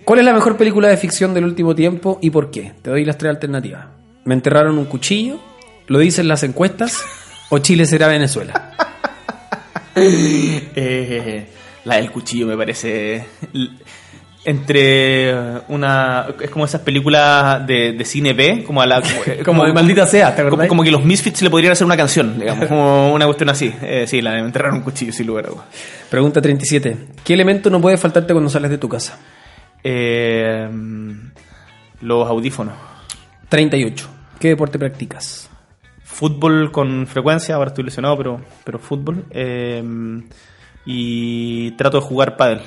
[0.07, 2.72] ¿Cuál es la mejor película de ficción del último tiempo y por qué?
[2.81, 3.88] Te doy las tres alternativas.
[4.24, 5.38] ¿Me enterraron un cuchillo?
[5.87, 7.05] ¿Lo dicen las encuestas?
[7.50, 8.70] ¿O Chile será Venezuela?
[9.96, 11.46] Eh,
[11.85, 13.27] la del cuchillo me parece
[14.45, 15.35] entre
[15.69, 19.03] una es como esas películas de, de cine B como a la
[19.45, 22.39] Como de maldita sea, ¿te como, como que los Misfits le podrían hacer una canción
[22.39, 25.51] digamos como una cuestión así Eh, sí la de enterrar un cuchillo sin lugar a
[25.51, 25.65] dudas
[26.11, 26.97] Pregunta 37.
[27.25, 29.19] ¿Qué elemento no puede faltarte cuando sales de tu casa?
[29.83, 30.69] Eh,
[32.03, 32.75] los audífonos
[33.49, 34.09] 38.
[34.39, 35.51] ¿Qué deporte practicas?
[36.03, 39.83] fútbol con frecuencia ahora estoy lesionado pero pero fútbol Eh,
[40.87, 42.61] y trato de jugar pádel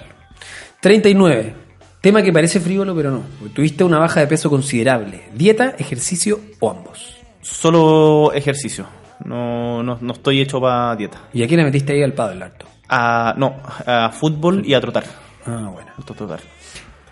[0.81, 1.66] 39.
[2.01, 3.23] Tema que parece frívolo, pero no.
[3.53, 5.23] Tuviste una baja de peso considerable.
[5.33, 7.13] ¿Dieta, ejercicio o ambos?
[7.41, 8.85] solo ejercicio
[9.23, 12.43] no, no, no estoy hecho para dieta ¿Y a quién le metiste ahí al pádel
[12.43, 12.65] harto?
[12.89, 13.55] A, no,
[13.85, 15.05] a fútbol y a trotar.
[15.45, 15.91] Ah, bueno.
[15.97, 16.39] A trotar.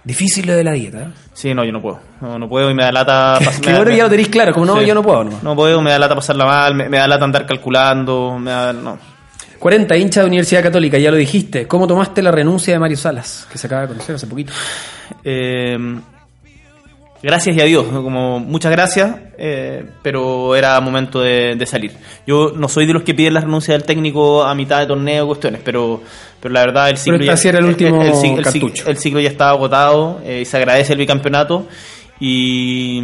[0.04, 1.04] Difícil lo de la dieta.
[1.04, 1.08] ¿eh?
[1.34, 2.00] Sí, no, yo no puedo.
[2.22, 3.40] No, no puedo y me da lata.
[3.42, 4.86] pas- Que me- ya lo tenéis claro, como no, Sí.
[4.86, 5.24] yo no puedo.
[5.24, 5.42] nomás.
[5.44, 8.74] No puedo, me da lata pasarla mal, me, me da lata andar calculando, me da,
[8.74, 8.98] no.
[9.60, 11.68] 40, hincha de Universidad Católica, ya lo dijiste.
[11.68, 14.54] ¿Cómo tomaste la renuncia de Mario Salas, que se acaba de conocer hace poquito?
[15.24, 15.78] Eh,
[17.22, 21.92] gracias y adiós, como muchas gracias, eh, pero era momento de, de salir.
[22.28, 25.26] Yo no soy de los que piden la renuncia del técnico a mitad de torneo,
[25.28, 26.02] cuestiones, pero,
[26.40, 30.42] pero la verdad el ciclo, sí era el último el ciclo ya estaba agotado eh,
[30.42, 31.68] y se agradece el bicampeonato.
[32.20, 32.98] Y,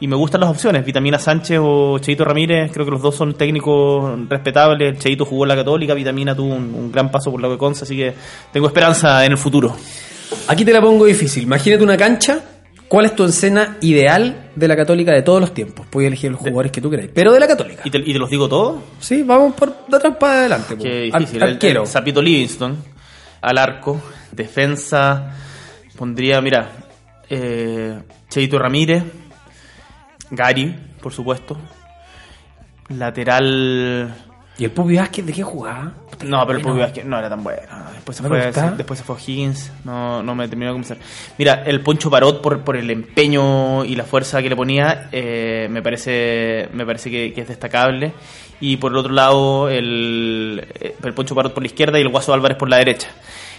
[0.00, 3.34] y me gustan las opciones, Vitamina Sánchez o Cheito Ramírez, creo que los dos son
[3.34, 4.98] técnicos respetables.
[4.98, 7.96] Cheito jugó en la Católica, Vitamina tuvo un, un gran paso por la Conce, así
[7.96, 8.12] que
[8.52, 9.74] tengo esperanza en el futuro.
[10.48, 11.44] Aquí te la pongo difícil.
[11.44, 12.40] Imagínate una cancha.
[12.86, 15.86] ¿Cuál es tu escena ideal de la Católica de todos los tiempos?
[15.88, 17.08] Puedes elegir los jugadores que tú queráis.
[17.14, 17.82] Pero de la Católica.
[17.84, 18.80] ¿Y te, y te los digo todos?
[18.98, 20.74] Sí, vamos por de atrás para adelante.
[20.76, 20.82] po.
[20.82, 21.36] Qué difícil.
[21.40, 21.82] El- arquero.
[21.82, 22.76] el Zapito Livingston
[23.42, 24.00] al arco.
[24.32, 25.36] Defensa.
[25.96, 26.68] Pondría, mira,
[27.28, 27.96] eh,
[28.30, 29.02] Cheito Ramírez.
[30.30, 31.58] Gary, por supuesto.
[32.88, 34.14] Lateral.
[34.58, 35.92] ¿Y el Pupi Vázquez de qué jugaba?
[36.24, 36.64] No, pero el.
[36.64, 37.60] Pupi Vázquez no era tan bueno.
[37.94, 39.72] Después se, ¿No te fue, después se fue Higgins.
[39.84, 40.98] No, no me terminó de convencer.
[41.38, 45.66] Mira, el Poncho Parot por, por el empeño y la fuerza que le ponía, eh,
[45.70, 48.12] me parece, me parece que, que es destacable.
[48.60, 52.08] Y por el otro lado, el, eh, el Poncho Parot por la izquierda y el
[52.08, 53.08] Guaso Álvarez por la derecha.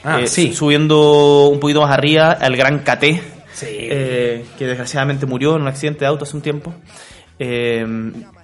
[0.04, 0.54] Ah, Eh, sí.
[0.54, 3.24] Subiendo un poquito más arriba al gran Caté,
[3.54, 3.68] Sí.
[3.70, 6.74] eh, que desgraciadamente murió en un accidente de auto hace un tiempo,
[7.40, 7.86] eh,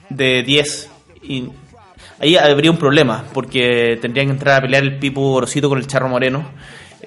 [0.09, 0.89] de 10.
[1.23, 1.49] Y
[2.19, 5.87] ahí habría un problema, porque tendrían que entrar a pelear el Pipo Gorosito con el
[5.87, 6.49] Charro Moreno,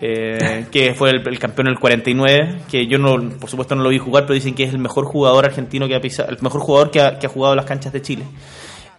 [0.00, 3.90] eh, que fue el, el campeón del 49, que yo no, por supuesto no lo
[3.90, 6.60] vi jugar, pero dicen que es el mejor jugador argentino que ha pisado, el mejor
[6.60, 8.24] jugador que ha, que ha jugado las canchas de Chile.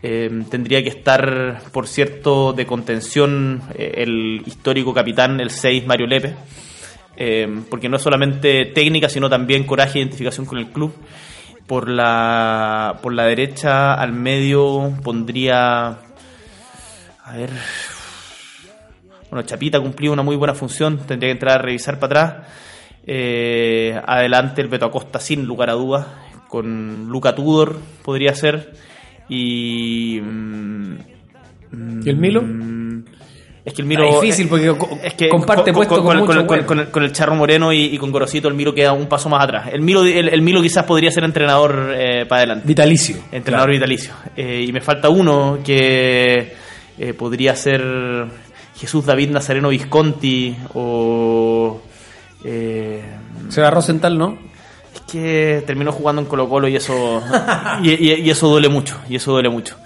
[0.03, 6.07] Eh, tendría que estar, por cierto, de contención eh, el histórico capitán, el 6, Mario
[6.07, 6.33] Lepe,
[7.23, 10.91] eh, porque no es solamente técnica, sino también coraje e identificación con el club.
[11.67, 15.99] Por la, por la derecha, al medio, pondría.
[17.23, 17.51] A ver.
[19.29, 22.47] Bueno, Chapita cumplió una muy buena función, tendría que entrar a revisar para atrás.
[23.05, 26.07] Eh, adelante el Beto Acosta, sin lugar a dudas,
[26.47, 28.73] con Luca Tudor podría ser.
[29.29, 30.19] Y.
[30.19, 30.95] mm,
[32.03, 32.41] ¿Y el Milo?
[32.41, 32.90] mm,
[33.63, 34.03] Es que el Milo.
[34.17, 36.65] Ah, difícil, porque co- es que comparte puesto con mucho con, bueno.
[36.65, 39.29] con el, con el Charro Moreno y, y con Gorosito, el Milo queda un paso
[39.29, 39.69] más atrás.
[39.71, 42.67] El Milo, el, el Milo quizás podría ser entrenador eh, para adelante.
[42.67, 43.17] Vitalicio.
[43.31, 43.73] Entrenador Claro.
[43.73, 44.13] vitalicio.
[44.35, 46.55] Eh, y me falta uno que
[46.97, 47.83] eh, podría ser
[48.77, 51.79] Jesús David Nazareno Visconti o.
[52.43, 53.03] eh,
[53.49, 54.37] Se agarró Rosenthal, ¿no?
[54.93, 57.23] es que terminó jugando en Colo Colo y eso
[57.83, 59.77] y, y- y eso duele mucho y eso duele mucho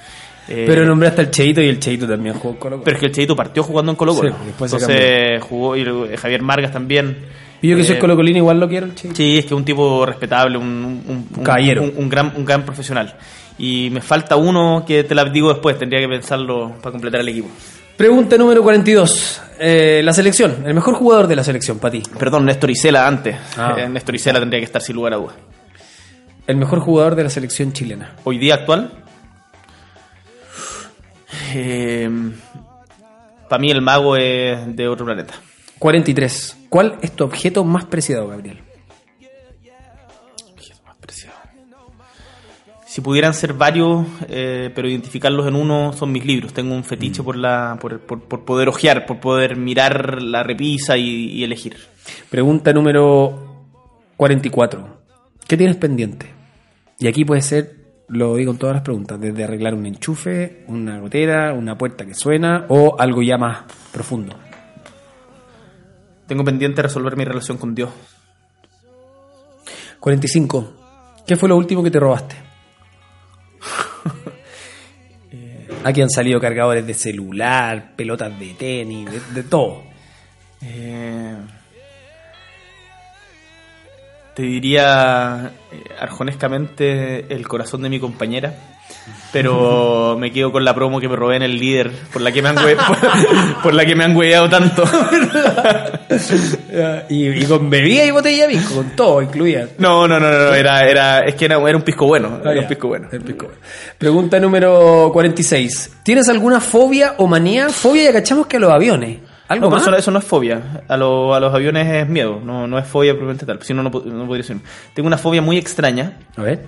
[0.48, 2.84] Eh, Pero nombraste al Cheito y el Cheito también jugó con Colo Colo.
[2.84, 6.18] pero es que el Cheito partió jugando en Colo Colo Sí, entonces jugó y eh,
[6.18, 7.18] Javier Margas también
[7.62, 9.10] Y yo que soy Eh, colocolino igual lo quiero, el Che.
[9.16, 11.82] Sí, es que es un tipo respetable, un, un- un- Caballero.
[11.82, 13.16] un, un gran, un gran profesional.
[13.58, 17.30] Y me falta uno que te la digo después, tendría que pensarlo para completar el
[17.30, 17.48] equipo.
[17.98, 19.42] Pregunta número 42.
[19.58, 22.04] Eh, la selección, el mejor jugador de la selección para ti.
[22.20, 23.36] Perdón, Néstor Isela antes.
[23.58, 23.76] Ah.
[23.80, 25.36] Eh, Néstor Isela tendría que estar sin lugar a dudas.
[26.46, 28.12] El mejor jugador de la selección chilena.
[28.26, 28.92] Hoy día actual.
[33.50, 35.34] Para mí el mago es de otro planeta.
[35.80, 36.58] 43.
[36.70, 38.60] ¿Cuál es tu objeto más preciado, Gabriel?
[42.88, 46.54] Si pudieran ser varios, eh, pero identificarlos en uno, son mis libros.
[46.54, 50.96] Tengo un fetiche por, la, por, por- por poder ojear, por poder mirar la repisa
[50.96, 51.76] y, y elegir.
[52.30, 53.66] Pregunta número
[54.16, 55.02] 44.
[55.46, 56.28] ¿Qué tienes pendiente?
[56.98, 57.76] Y aquí puede ser,
[58.08, 62.14] lo digo en todas las preguntas, desde arreglar un enchufe, una gotera, una puerta que
[62.14, 64.38] suena o algo ya más profundo.
[66.28, 67.90] Tengo pendiente resolver mi relación con Dios.
[70.00, 70.74] 45.
[71.26, 72.36] ¿Qué fue lo último que te robaste?
[75.84, 79.84] Aquí han salido cargadores de celular, pelotas de tenis, de, de todo.
[80.62, 81.36] Eh,
[84.36, 88.54] te diría eh, arjonescamente el corazón de mi compañera,
[89.32, 92.42] pero me quedo con la promo que me robé en el líder, por la que
[92.42, 92.78] me han, hue-
[93.64, 94.84] por, la que me han hueveado tanto.
[97.10, 99.68] Y, y con bebida y botella de con todo incluida.
[99.80, 102.62] No, no, no, no, era, era, es que era, era un pisco bueno, Ah, era
[102.62, 103.08] un pisco bueno.
[103.12, 103.50] El pisco.
[103.98, 105.98] Pregunta número 46.
[106.04, 107.70] ¿Tienes alguna fobia o manía?
[107.70, 109.20] Fobia ya cachamos que a los aviones.
[109.48, 109.84] ¿Algo No, más?
[109.84, 110.82] eso, eso no es fobia.
[110.88, 113.62] A, lo- a los aviones es miedo, no, no es fobia propiamente tal.
[113.62, 114.58] Si no, no, no podría ser.
[114.94, 116.66] Tengo una fobia muy extraña, A ver.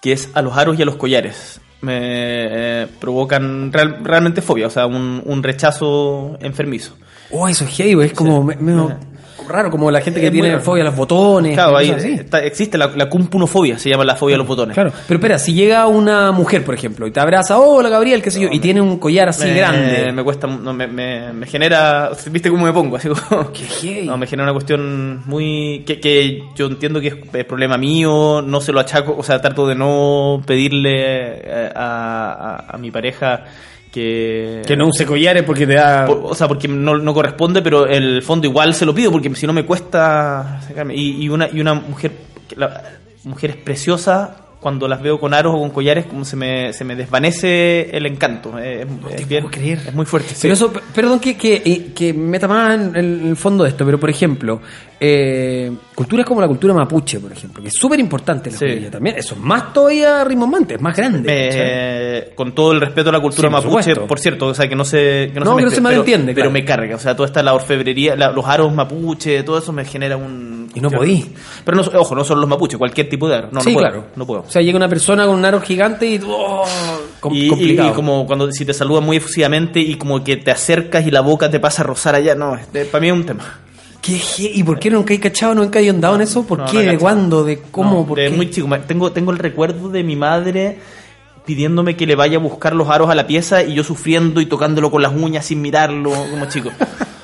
[0.00, 1.60] que es a los aros y a los collares.
[1.82, 6.96] Me eh, provocan real- realmente fobia, o sea, un, un rechazo enfermizo.
[7.30, 8.96] Oh, eso es heavy, es como me- medio
[9.48, 11.54] raro, como la gente que Es tiene fobia a los botones.
[11.54, 14.74] Claro, ahí está- existe la, la cumpunofobia, se llama la fobia a los botones.
[14.74, 18.30] Claro, pero espera, si llega una mujer, por ejemplo, y te abraza, hola Gabriel, qué
[18.30, 20.12] sé yo, y tiene un collar así me, grande.
[20.12, 22.96] Me cuesta, no, me, me, me genera, ¿viste cómo me pongo?
[22.96, 24.02] Así como, Qué.
[24.04, 28.42] No, me genera una cuestión muy, que, que yo entiendo que es, es problema mío,
[28.42, 32.90] no se lo achaco, o sea, trato de no pedirle eh, a, a- a mi
[32.90, 33.44] pareja
[34.00, 34.62] que...
[34.66, 36.04] Que no use collares porque te da.
[36.06, 39.34] por- o sea, porque no, no corresponde, pero el fondo igual se lo pido, porque
[39.34, 40.94] si no me cuesta sacarme.
[40.94, 42.12] Y, y una, y una mujer,
[42.56, 42.82] la-
[43.24, 44.30] mujeres preciosas,
[44.66, 48.04] cuando las veo con aros o con collares, como se me, se me desvanece el
[48.04, 48.58] encanto.
[48.58, 49.78] Es, es te bien- puedo creer.
[49.86, 50.30] es muy fuerte.
[50.34, 50.40] sí.
[50.42, 54.10] Pero eso, perdón que, que, que meta más en el, fondo de esto, pero por
[54.10, 54.60] ejemplo,
[54.98, 58.88] eh, culturas como la cultura mapuche, por ejemplo, que es súper importante la Sí.
[58.90, 61.28] también, eso es más todavía rimbombante, es más grande.
[61.30, 64.06] Eh, con todo el respeto a la cultura Sí, por mapuche, supuesto.
[64.08, 65.80] por cierto, o sea, que no se, que no No, se que no mezcle, se
[65.80, 66.50] malentiende, Pero, claro.
[66.50, 69.72] pero me carga, o sea, toda esta la orfebrería, la- los aros mapuche, todo eso
[69.72, 70.55] me genera un.
[70.76, 71.32] Y no podí.
[71.64, 73.48] Pero no, ojo, no solo los mapuche, cualquier tipo de aro.
[73.50, 74.04] No, sí, no puedo, claro.
[74.14, 74.40] No puedo.
[74.42, 76.20] O sea, llega una persona con un aro gigante y.
[76.24, 76.64] Oh,
[77.32, 77.88] y, complicado.
[77.88, 81.22] y como cuando si te saludan muy efusivamente y como que te acercas y la
[81.22, 83.60] boca te pasa a rozar allá, no, este, para mí es un tema.
[84.02, 86.46] ¿Qué ¿Y por qué nunca hay cachado, nunca hay andado en eso?
[86.46, 86.74] ¿Por No, qué?
[86.74, 87.42] no he ¿De cuándo?
[87.42, 88.00] ¿De cómo?
[88.02, 88.36] No, ¿Por de qué?
[88.36, 88.68] muy chico.
[88.86, 90.78] Tengo, tengo el recuerdo de mi madre
[91.44, 94.46] pidiéndome que le vaya a buscar los aros a la pieza y yo sufriendo y
[94.46, 96.70] tocándolo con las uñas sin mirarlo como chico.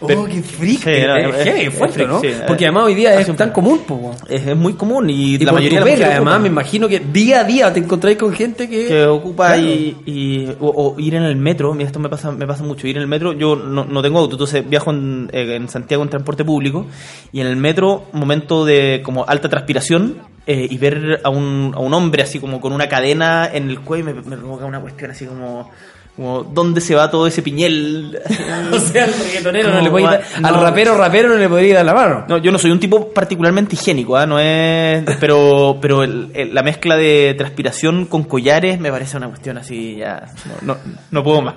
[0.00, 0.78] Oh, qué freak.
[0.82, 2.20] Sí, era- es es- heavy, es fuerte, freak, ¿no?
[2.20, 2.28] sí.
[2.46, 4.14] Porque además hoy día es tan común, po.
[4.28, 7.40] Es, es muy común y, Y la mayoría de mujeres además, me imagino que día
[7.40, 8.86] a día te encontráis con gente que...
[8.88, 9.62] que ocupa Claro.
[9.62, 12.86] y, y- o, o ir en el metro, mira esto me pasa me pasa mucho,
[12.86, 16.02] ir en el metro, yo no, no tengo auto, entonces viajo en, eh, en Santiago
[16.02, 16.86] en transporte público
[17.32, 21.80] y en el metro, momento de como alta transpiración eh, y ver a un, a
[21.80, 25.10] un hombre así como con una cadena en el cuello me, me provoca una cuestión
[25.12, 25.70] así como,
[26.16, 28.18] como ¿dónde se va todo ese piñel?
[28.72, 31.84] O sea, al reggaetonero no le va- dar- al rapero rapero no le podéis dar
[31.84, 32.24] la mano.
[32.28, 34.26] No, yo no soy un tipo particularmente higiénico, ¿ah?
[34.26, 39.28] no es, pero, pero el- el- la mezcla de transpiración con collares me parece una
[39.28, 40.78] cuestión así ya, no, no,
[41.10, 41.54] no puedo más.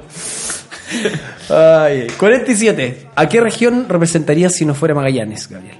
[1.49, 3.07] Ay, 47.
[3.15, 5.77] ¿A qué región representarías si no fuera Magallanes, Gabriel?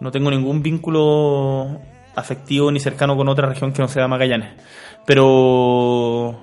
[0.00, 1.80] No tengo ningún vínculo
[2.16, 4.50] afectivo ni cercano con otra región que no sea Magallanes,
[5.06, 6.40] pero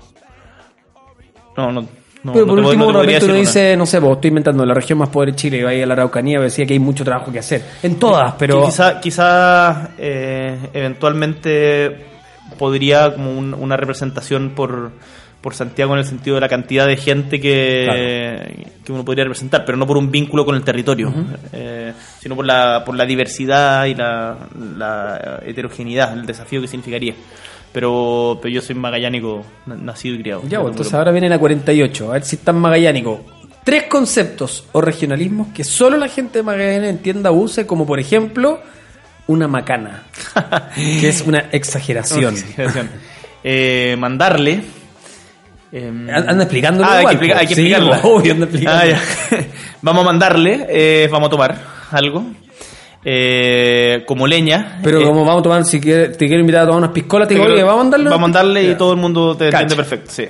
[1.55, 1.81] no, no.
[2.23, 4.65] no Pero no por puedo- último, no te uno dice, no sé, vos estoy inventando
[4.65, 7.03] la región más pobre de Chile, y va a la Araucanía, decía que hay mucho
[7.03, 7.63] trabajo que hacer.
[7.83, 8.61] En todas, pero...
[8.61, 12.05] Que quizá, quizá eh, eventualmente
[12.57, 14.91] podría como un- una representación por,
[15.47, 19.63] por Santiago en el sentido de la cantidad de gente que, que uno podría representar,
[19.63, 21.13] pero no por un vínculo con el territorio,
[21.53, 24.35] eh, sino por la, por la diversidad y la,
[24.77, 27.13] la heterogeneidad, el desafío que significaría.
[27.71, 30.41] Pero, pero yo soy magallánico, na- nacido y criado.
[30.49, 32.09] Ya, pues, entonces ahora viene la 48.
[32.09, 33.23] A ver si están magallánico.
[33.63, 38.01] tres conceptos o regionalismos que solo la gente de Magallanes entienda o use, como por
[38.01, 38.59] ejemplo
[39.27, 40.03] una macana,
[40.75, 42.33] que es una exageración.
[42.33, 42.89] Exageración.
[43.45, 44.61] Eh, mandarle.
[45.71, 48.01] Em, An- Anda explicándolo Ah, hay, que explica- hay que Sí, explicarla.
[48.01, 48.95] po, obvio, anda explicando.
[48.95, 49.37] Ah,
[49.81, 51.57] vamos a mandarle, eh, vamos a tomar
[51.91, 52.23] algo.
[53.09, 54.79] Eh, como leña.
[54.83, 57.27] Pero eh, como vamos a tomar, si quiere, te quiero invitar a tomar unas piscolas,
[57.27, 58.05] te digo, oye, vamos a mandarle.
[58.09, 59.61] Vamos a mandarle y todo el mundo te Cacha.
[59.63, 60.25] entiende perfecto, sí.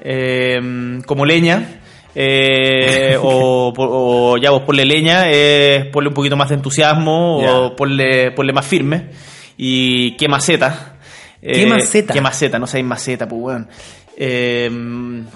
[0.00, 1.80] Eh, como leña,
[2.14, 7.54] eh, o, o ya vos ponle leña, eh, ponle un poquito más de entusiasmo, Ya.
[7.58, 9.10] o ponle, ponle más firme.
[9.58, 10.94] Y qué maceta.
[11.42, 12.14] Eh, ¿Qué maceta?
[12.14, 13.68] Qué maceta, no seáis maceta, pues weón.
[14.16, 14.70] Eh,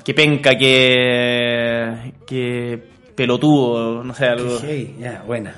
[0.05, 2.79] qué penca, qué, qué
[3.15, 4.57] pelotudo, no sé, algo.
[4.57, 4.65] Ok,
[4.99, 5.55] ya, buena.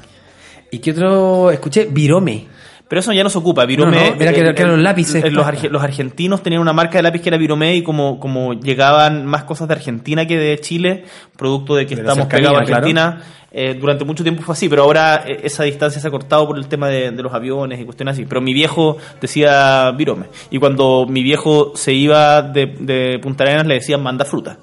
[0.71, 1.51] ¿Y qué otro?
[1.51, 2.47] Escuché, virome.
[2.89, 3.67] Pero eso ya no se ocupa.
[3.67, 5.61] Virome, No, no, era que- eran los lápices los, pasta.
[5.67, 9.27] arge- los argentinos tenían una marca de lápiz que era Virome y como, como llegaban
[9.27, 11.05] más cosas de Argentina que de Chile,
[11.37, 12.77] producto de que De estamos pegados a claro.
[12.79, 13.23] Argentina,
[13.53, 16.57] eh, durante mucho tiempo fue así, pero ahora eh, esa distancia se ha cortado por
[16.59, 18.25] el tema de, de los aviones y cuestiones así.
[18.27, 20.27] Pero mi viejo decía Virome.
[20.51, 24.57] Y cuando mi viejo se iba de, de Punta Arenas le decían manda fruta.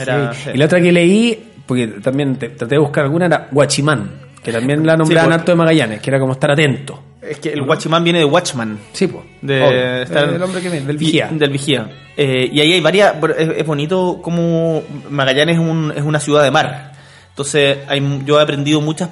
[0.00, 4.10] Era- Y la otra que leí, porque también te- traté de buscar alguna, era Guachimán,
[4.42, 5.38] que también la nombraban pues.
[5.40, 7.02] harto de Magallanes, que era como estar atento.
[7.22, 8.78] Es que el guachimán viene de Watchman.
[8.92, 9.24] Sí, pues.
[9.40, 11.28] de estar- hombre que viene, del y- vigía.
[11.30, 11.88] del vigía.
[12.16, 13.14] Eh, y ahí hay varias.
[13.38, 16.92] Es, es bonito como Magallanes es, un- es una ciudad de mar.
[17.30, 19.08] Entonces, hay, yo he aprendido muchas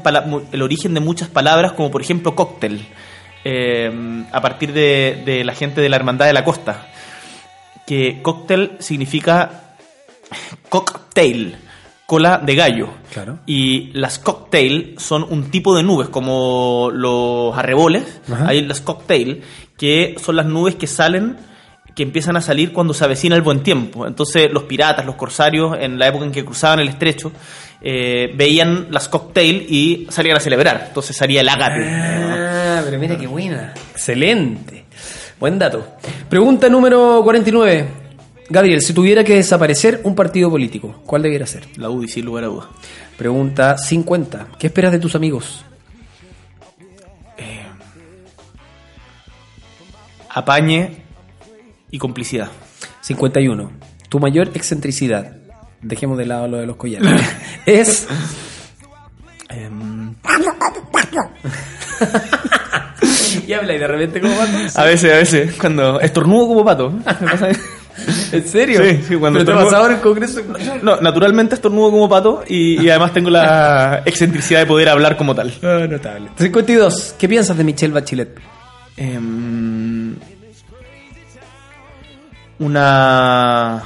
[0.53, 2.85] el origen de muchas palabras, como por ejemplo cóctel,
[3.45, 3.91] eh,
[4.33, 6.89] a partir de, de la gente de la Hermandad de la Costa.
[7.87, 9.75] Que cóctel significa
[10.69, 11.57] cocktail,
[12.11, 12.89] cola de gallo.
[13.13, 13.39] Claro.
[13.47, 18.21] Y las cocktail son un tipo de nubes, como los arreboles.
[18.29, 18.49] Ajá.
[18.49, 19.45] Hay las cocktail,
[19.79, 21.37] que son las nubes que salen,
[21.95, 24.09] que empiezan a salir cuando se avecina el buen tiempo.
[24.09, 27.31] Entonces, los piratas, los corsarios, en la época en que cruzaban el estrecho,
[27.81, 30.87] eh, veían las cocktail y salían a celebrar.
[30.89, 31.89] Entonces salía el ágate.
[31.89, 33.73] Ah, pero mira qué buena.
[33.93, 34.85] Excelente.
[35.39, 35.95] Buen dato.
[36.29, 38.10] Pregunta número 49.
[38.51, 41.67] Gabriel, si tuviera que desaparecer un partido político, ¿cuál debiera ser?
[41.77, 42.67] La UDI, sin lugar a dudas.
[43.17, 44.49] Pregunta 50.
[44.59, 45.65] ¿Qué esperas de tus amigos?
[50.33, 51.03] Apañe
[51.91, 52.51] y complicidad.
[53.01, 53.73] 51.
[54.09, 55.37] Tu mayor excentricidad.
[55.83, 57.21] Dejemos de lado lo de los collares.
[57.67, 58.07] es.
[59.49, 60.15] Em,
[63.47, 64.47] y habla y de repente como a
[64.85, 66.93] veces, a veces, cuando estornudo como pato.
[68.33, 68.83] ¿En serio?
[68.83, 70.41] Sí, sí, cuando Pero te estornudo- pasaba en el congreso.
[70.83, 75.35] No, naturalmente estornudo como pato y, y además tengo la excentricidad de poder hablar como
[75.35, 75.53] tal.
[75.63, 76.29] Ah, notable.
[76.37, 77.15] 52.
[77.19, 78.39] ¿Qué piensas de Michelle Bachelet?
[78.97, 80.15] Em,
[82.59, 83.83] una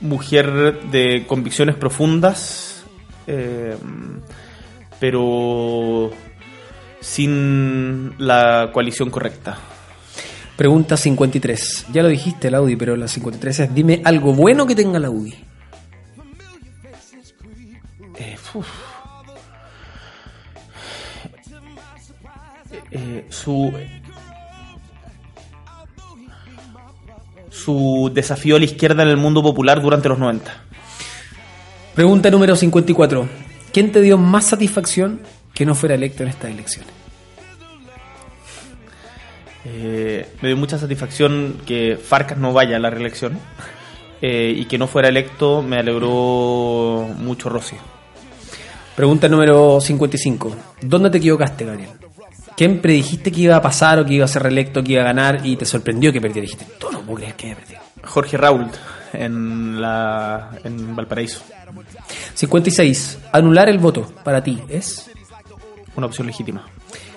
[0.00, 2.84] mujer de convicciones profundas,
[3.26, 4.20] em,
[5.00, 6.10] pero
[7.00, 9.58] sin la coalición correcta.
[10.56, 11.86] Pregunta 53.
[11.92, 15.10] Ya lo dijiste, la UDI, pero la 53 es: dime algo bueno que tenga la
[15.10, 15.34] UDI.
[18.18, 18.66] Eh, uf.
[22.90, 23.72] Eh, su
[27.50, 30.52] su desafío a la izquierda en el mundo popular durante los 90.
[31.94, 33.28] Pregunta número 54.
[33.72, 35.20] ¿Quién te dio más satisfacción
[35.52, 36.92] que no fuera electo en estas elecciones?
[39.68, 43.36] Eh, me dio mucha satisfacción que Farcas no vaya a la reelección
[44.22, 47.74] eh, y que no fuera electo me alegró mucho Rossi.
[48.94, 50.56] Pregunta número 55.
[50.82, 51.90] ¿Dónde te equivocaste, Gabriel?
[52.56, 55.06] ¿Quién predijiste que iba a pasar o que iba a ser reelecto, que iba a
[55.06, 56.42] ganar y te sorprendió que perdiera?
[56.42, 57.80] Dijiste, tú no puedo creer que haya perdido.
[58.04, 58.68] Jorge Raúl
[59.12, 61.42] en, la, en Valparaíso.
[62.34, 63.18] 56.
[63.32, 65.10] Anular el voto para ti es.
[65.96, 66.64] Una opción legítima.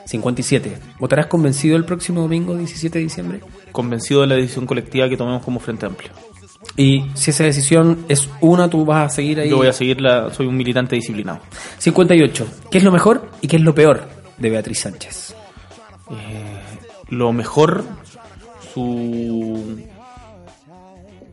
[0.09, 0.75] 57.
[0.97, 3.41] ¿Votarás convencido el próximo domingo 17 de diciembre?
[3.71, 6.09] Convencido de la decisión colectiva que tomemos como Frente Amplio.
[6.75, 9.51] Y si esa decisión es una, tú vas a seguir ahí.
[9.51, 11.41] Yo voy a seguirla, soy un militante disciplinado.
[11.77, 12.47] 58.
[12.71, 15.35] ¿Qué es lo mejor y qué es lo peor de Beatriz Sánchez?
[17.09, 17.83] Lo mejor,
[18.73, 19.77] su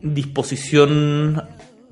[0.03, 1.43] disposición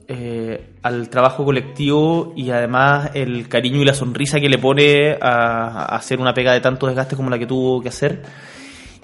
[0.07, 5.87] eh, al trabajo colectivo y además el cariño y la sonrisa que le pone a,
[5.97, 8.23] hacer una pega de tanto desgaste como la que tuvo que hacer.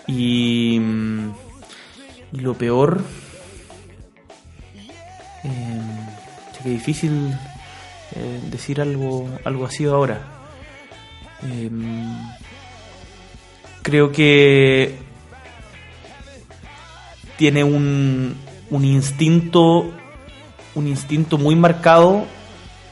[0.06, 1.30] Y, mm,
[2.32, 3.00] lo peor,
[5.44, 5.80] eh,
[6.62, 7.32] qué difícil
[8.14, 10.20] eh, decir algo, algo así ahora.
[11.42, 11.70] Eh,
[13.82, 14.98] creo que
[17.38, 18.36] tiene un,
[18.70, 19.94] un instinto
[20.74, 22.24] un instinto muy marcado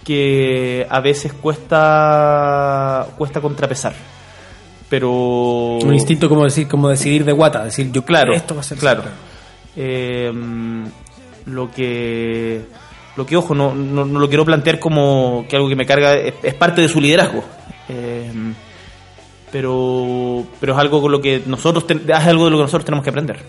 [0.04, 3.94] que a veces cuesta cuesta contrapesar.
[4.88, 8.64] Pero Un instinto como decir, como decidir de guata, decir yo claro, esto va a
[8.64, 9.02] ser claro.
[9.76, 10.32] Eh,
[11.46, 12.64] lo que
[13.16, 16.14] lo que ojo no, no, no lo quiero plantear como que algo que me carga
[16.14, 17.44] es, es parte de su liderazgo.
[17.88, 18.32] Eh,
[19.50, 23.04] pero pero es algo con lo que nosotros es algo de lo que nosotros tenemos
[23.04, 23.40] que aprender.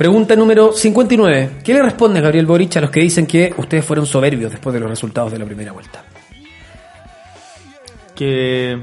[0.00, 1.58] Pregunta número 59.
[1.62, 4.80] ¿Qué le responde Gabriel Boric a los que dicen que ustedes fueron soberbios después de
[4.80, 6.02] los resultados de la primera vuelta?
[8.14, 8.78] que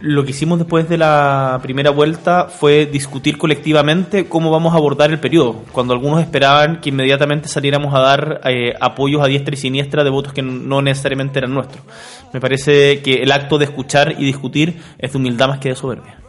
[0.00, 5.10] lo que hicimos después de la primera vuelta fue discutir colectivamente cómo vamos a abordar
[5.10, 9.56] el periodo, cuando algunos esperaban que inmediatamente saliéramos a dar eh, apoyos a diestra y
[9.56, 11.82] siniestra de votos que no necesariamente eran nuestros.
[12.30, 15.76] Me parece que el acto de escuchar y discutir es de humildad más que de
[15.76, 16.23] soberbia.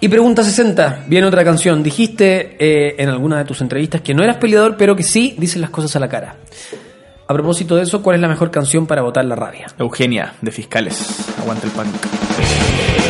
[0.00, 1.04] Y pregunta 60.
[1.06, 1.82] Viene otra canción.
[1.82, 5.60] Dijiste eh, en alguna de tus entrevistas que no eras peleador, pero que sí dices
[5.60, 6.36] las cosas a la cara.
[7.28, 9.66] A propósito de eso, ¿cuál es la mejor canción para botar la rabia?
[9.78, 13.05] Eugenia, de Fiscales, aguanta el punk.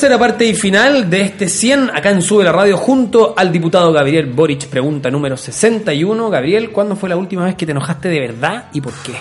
[0.00, 3.92] Tercera parte y final de este 100 acá en Sube la Radio junto al diputado
[3.92, 4.66] Gabriel Boric.
[4.68, 6.30] Pregunta número 61.
[6.30, 9.12] Gabriel, ¿cuándo fue la última vez que te enojaste de verdad y por qué?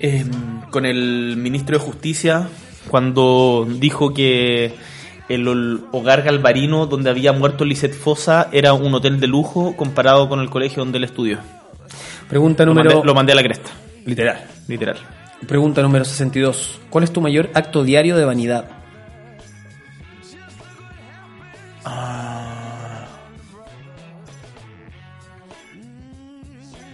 [0.00, 0.24] Eh,
[0.72, 2.48] con el ministro de Justicia
[2.88, 4.74] cuando dijo que
[5.28, 10.40] el hogar galvarino donde había muerto Lisette Fosa era un hotel de lujo comparado con
[10.40, 11.38] el colegio donde él estudió.
[12.28, 12.90] Pregunta Lo número...
[12.90, 13.70] mandé, lo mandé a la cresta,
[14.04, 14.44] Literal.
[14.66, 14.96] literal.
[15.46, 16.80] Pregunta número 62.
[16.90, 18.75] ¿Cuál es tu mayor acto diario de vanidad?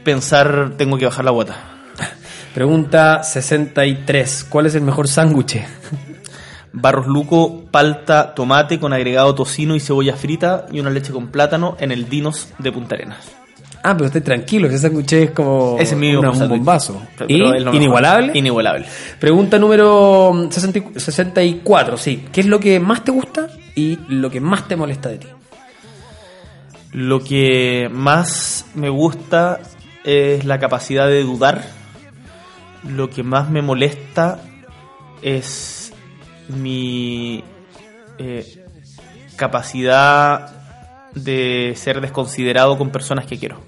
[0.05, 1.57] Pensar, tengo que bajar la guata.
[2.55, 4.47] Pregunta 63.
[4.49, 5.61] ¿Cuál es el mejor sándwich?
[6.72, 11.76] Barros Luco, palta, tomate con agregado tocino y cebolla frita y una leche con plátano
[11.78, 13.18] en el Dinos de Punta Arenas.
[13.84, 17.03] Ah, pero esté tranquilo, ese sándwich es como Ese es una- un bombazo.
[17.28, 17.34] ¿Y?
[17.74, 18.30] ¿Inigualable?
[18.34, 18.86] Inigualable.
[19.20, 22.24] Pregunta número 60 64, sí.
[22.32, 25.28] ¿Qué es lo que más te gusta y lo que más te molesta de ti?
[26.92, 29.60] Lo que más me gusta
[30.04, 31.64] es la capacidad de dudar.
[32.88, 34.40] Lo que más me molesta
[35.22, 35.92] es
[36.48, 37.42] mi
[38.18, 38.66] eh,
[39.36, 40.50] capacidad
[41.14, 43.60] de ser desconsiderado con personas que quiero.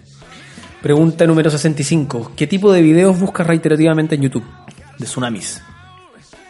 [0.83, 2.33] Pregunta número 65.
[2.37, 4.45] ¿Qué tipo de videos buscas reiterativamente en YouTube?
[4.99, 5.63] De tsunamis.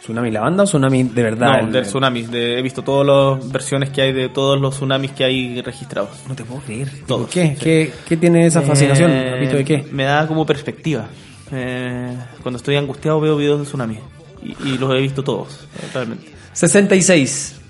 [0.05, 1.61] ¿Tsunami la banda o tsunami de verdad?
[1.61, 2.29] no, El- de tsunamis.
[2.29, 3.07] de- he visto todas
[3.41, 6.11] las versiones que hay de todos los tsunamis que hay registrados.
[6.29, 6.89] No te puedo creer.
[7.07, 7.55] Todos, ¿Por qué?
[7.57, 7.63] sí.
[7.63, 9.09] ¿Qué, qué tiene esa fascinación?
[9.09, 9.85] Eh, ¿Has visto de qué?
[9.91, 11.07] Me da como perspectiva.
[11.51, 13.97] Eh, cuando estoy angustiado veo videos de tsunami.
[14.43, 16.27] Y, y los he visto todos, realmente.
[16.53, 17.61] 66.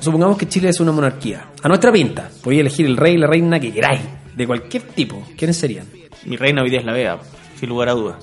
[0.00, 1.48] Supongamos que Chile es una monarquía.
[1.62, 2.30] A nuestra pinta.
[2.42, 4.00] Podéis elegir el rey y la reina que queráis.
[4.34, 5.22] De cualquier tipo.
[5.36, 5.86] ¿Quiénes serían?
[6.24, 7.18] Mi reina hoy día es la Vega,
[7.60, 8.16] sin lugar a dudas.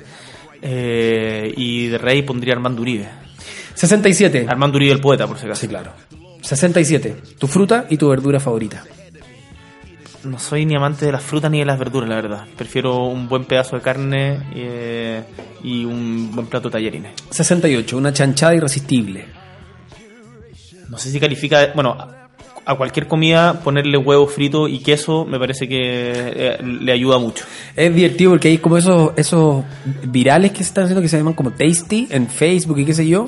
[0.62, 3.08] Eh, y de rey pondría Armando Uribe.
[3.76, 4.46] 67.
[4.48, 5.62] Armando Uribe el poeta, por si acaso.
[5.62, 5.92] Sí, claro.
[6.42, 7.16] 67.
[7.38, 8.84] Tu fruta y tu verdura favorita.
[10.24, 12.46] No soy ni amante de las frutas ni de las verduras, la verdad.
[12.56, 15.24] Prefiero un buen pedazo de carne eh,
[15.64, 17.12] y un buen plato de tallarines.
[17.32, 17.98] 68.
[17.98, 19.26] Una chanchada irresistible.
[20.90, 22.18] No sé si califica, bueno, a-
[22.64, 27.44] a cualquier comida ponerle huevo frito y queso me parece que eh, le ayuda mucho.
[27.76, 29.64] Es divertido porque hay como esos, esos
[30.04, 33.08] virales que se están haciendo que se llaman como tasty en Facebook y qué sé
[33.08, 33.28] yo,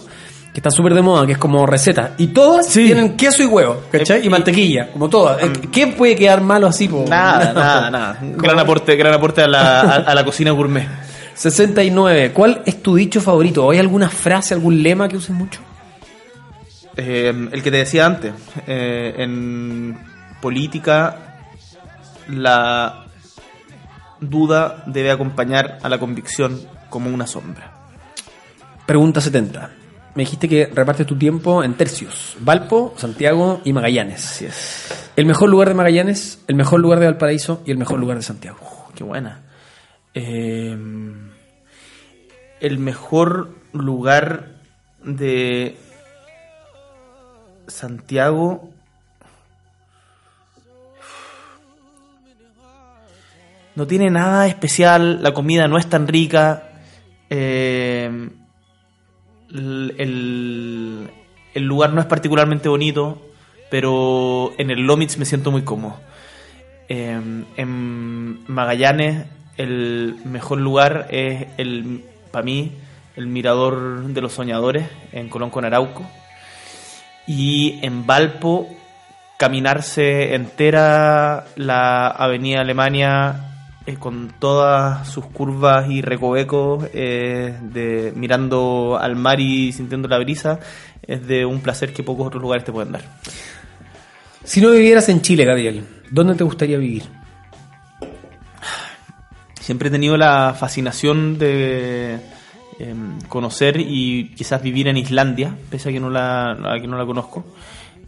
[0.53, 2.13] que están súper de moda, que es como receta.
[2.17, 4.21] Y todas tienen queso y huevo, ¿cachai?
[4.21, 5.41] Eh, y mantequilla, como todas.
[5.41, 6.87] Eh, ¿Qué puede quedar malo así?
[6.87, 7.05] po?
[7.09, 8.17] Nada, nada, nada.
[8.21, 10.87] Gran aporte, gran aporte a la, a, a la cocina gourmet.
[11.33, 12.31] 69.
[12.33, 13.65] ¿Cuál es tu dicho favorito?
[13.65, 15.59] ¿O ¿Hay alguna frase, algún lema que uses mucho?
[16.95, 18.33] Eh, el que te decía antes,
[18.67, 19.97] eh, en
[20.39, 21.39] política
[22.29, 23.05] la
[24.19, 27.71] duda debe acompañar a la convicción como una sombra.
[28.85, 29.71] Pregunta 70.
[30.15, 32.37] Me dijiste que repartes tu tiempo en tercios.
[32.39, 34.23] Valpo, Santiago y Magallanes.
[34.23, 35.09] Así es.
[35.15, 38.23] El mejor lugar de Magallanes, el mejor lugar de Valparaíso y el mejor lugar de
[38.23, 38.59] Santiago.
[38.95, 39.41] Qué buena.
[40.13, 40.77] Eh,
[42.59, 44.49] el mejor lugar
[45.03, 45.77] de
[47.67, 48.69] Santiago.
[53.75, 56.69] No tiene nada especial, la comida no es tan rica.
[57.31, 58.29] eh,
[59.53, 61.09] el,
[61.53, 63.21] el- lugar no es particularmente bonito,
[63.69, 65.99] pero en el Lomitz me siento muy cómodo.
[66.89, 67.19] Eh,
[67.57, 69.25] en Magallanes
[69.57, 72.71] el mejor lugar es el para mí
[73.15, 76.03] el mirador de los soñadores en Colón con Arauco
[77.27, 78.67] y en Valpo
[79.37, 83.52] caminarse entera la avenida Alemania
[83.85, 90.19] eh, con todas sus curvas y recovecos eh, de mirando al mar y sintiendo la
[90.19, 90.59] brisa
[91.01, 93.01] es de un placer que pocos otros lugares te pueden dar.
[94.45, 97.03] Si no vivieras en Chile, Gabriel, ¿dónde te gustaría vivir?
[99.59, 102.19] Siempre he tenido la fascinación de
[102.79, 106.97] em, conocer y quizás vivir en Islandia, pese a que no la, a que no
[106.97, 107.45] la conozco.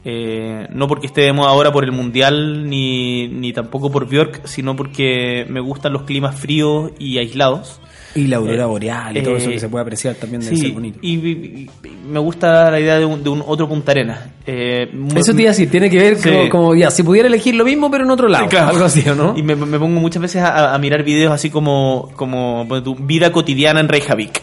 [0.08, 5.46] Eh, no porque estemos ahora por el mundial ni, ni tampoco por Björk, sino porque
[5.50, 7.80] me gustan los climas fríos y aislados.
[8.18, 10.56] Y la aurora Eh, boreal y todo eso eh, que se puede apreciar también debe
[10.56, 11.00] Sí, ser bonito.
[11.02, 14.20] y, y- y me gusta la idea de un, de un otro Punta Arenas.
[14.48, 14.88] Eh,
[15.18, 16.30] Eso te iba a decir, tiene que ver Sí.
[16.30, 18.48] como, como, ya, si pudiera elegir lo mismo pero en otro lado.
[18.48, 18.70] Claro.
[18.70, 19.34] Algo así, ¿o ¿no?
[19.36, 23.34] Y me, me pongo muchas veces a, a mirar videos así como, como tú, vida
[23.34, 24.42] cotidiana en Reykjavik.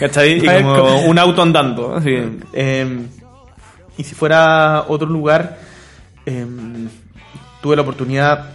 [0.00, 0.38] ¿Cachai?
[0.44, 1.94] Y como un auto andando.
[1.94, 2.10] así.
[3.96, 5.58] Y si fuera otro lugar,
[6.26, 6.46] eh,
[7.62, 8.54] tuve la oportunidad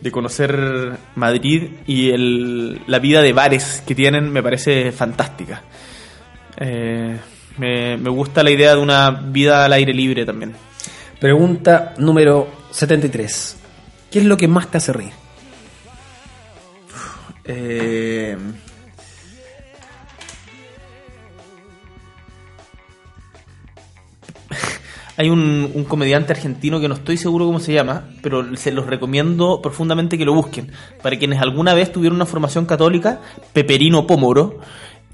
[0.00, 5.62] de conocer Madrid y el, la vida de bares que tienen me parece fantástica.
[6.58, 7.16] Eh,
[7.56, 10.54] me, me gusta la idea de una vida al aire libre también.
[11.20, 13.56] Pregunta número 73.
[14.10, 15.12] ¿Qué es lo que más te hace reír?
[17.44, 18.36] Eh,
[25.18, 28.86] hay un, un comediante argentino que no estoy seguro cómo se llama, pero se los
[28.86, 30.70] recomiendo profundamente que lo busquen.
[31.02, 33.20] Para quienes alguna vez tuvieron una formación católica,
[33.52, 34.60] Peperino Pomoro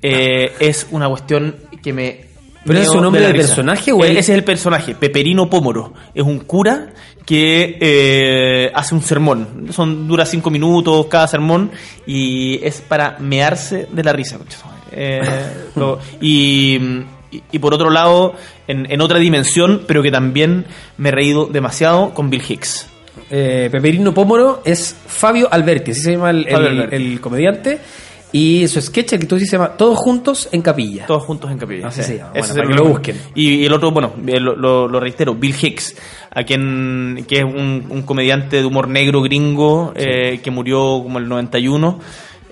[0.03, 2.21] eh, es una cuestión que me...
[2.67, 4.13] ¿Pero es su nombre de personaje o Eh?
[4.13, 5.93] Ese es el personaje, Peperino Pómoro.
[6.15, 6.93] Es un cura
[7.27, 9.67] que eh, hace un sermón.
[9.71, 11.71] Son, dura cinco minutos cada sermón
[12.07, 14.39] y es para mearse de la risa.
[14.93, 15.21] Eh,
[15.77, 16.79] lo- y,
[17.35, 18.35] y- y por otro lado,
[18.69, 20.65] en, en otra dimensión, pero que también
[20.99, 22.89] me he reído demasiado con Bill Hicks.
[23.31, 27.79] Eh, Peperino Pómoro es Fabio Alberti, así se llama el, comediante.
[28.33, 31.07] Y su sketch, el que tú dices, se llama Todos Juntos en Capilla.
[31.07, 31.87] Todos juntos en capilla.
[31.87, 32.33] Así se llama.
[32.37, 33.17] Bueno, para que lo busquen.
[33.37, 35.95] Y, y el otro, bueno, eh, lo, lo- lo reitero, Bill Hicks,
[36.33, 41.21] a quien, que es un, un comediante de humor negro gringo eh, que murió como
[41.21, 42.01] el 91,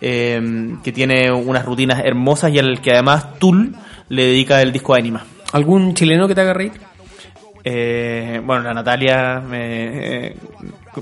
[0.00, 3.74] eh, que tiene unas rutinas hermosas y al que además Tool
[4.12, 5.24] le dedica el disco Anima.
[5.52, 6.72] ¿Algún chileno que te haga reír?
[7.64, 10.36] Eh, bueno, la Natalia me, eh,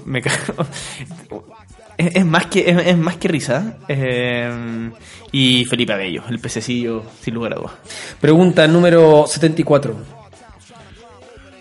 [0.04, 0.20] me
[1.98, 4.90] es, es más que es, es más que risa eh,
[5.32, 7.72] y Felipe Abello, el pececillo sin lugar a dudas.
[8.20, 9.96] Pregunta número 74.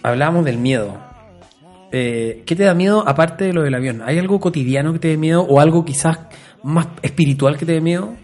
[0.04, 1.00] Hablábamos del miedo.
[1.92, 4.04] Eh, ¿Qué te da miedo aparte de lo del avión?
[4.06, 6.20] ¿Hay algo cotidiano que te dé miedo o algo quizás
[6.62, 8.16] más espiritual que te dé miedo?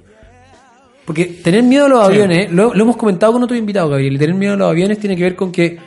[1.05, 2.13] Porque tener miedo a los Sí.
[2.13, 4.99] aviones, lo, lo hemos comentado con otro invitado, Gabriel, y tener miedo a los aviones
[4.99, 5.77] tiene que ver con que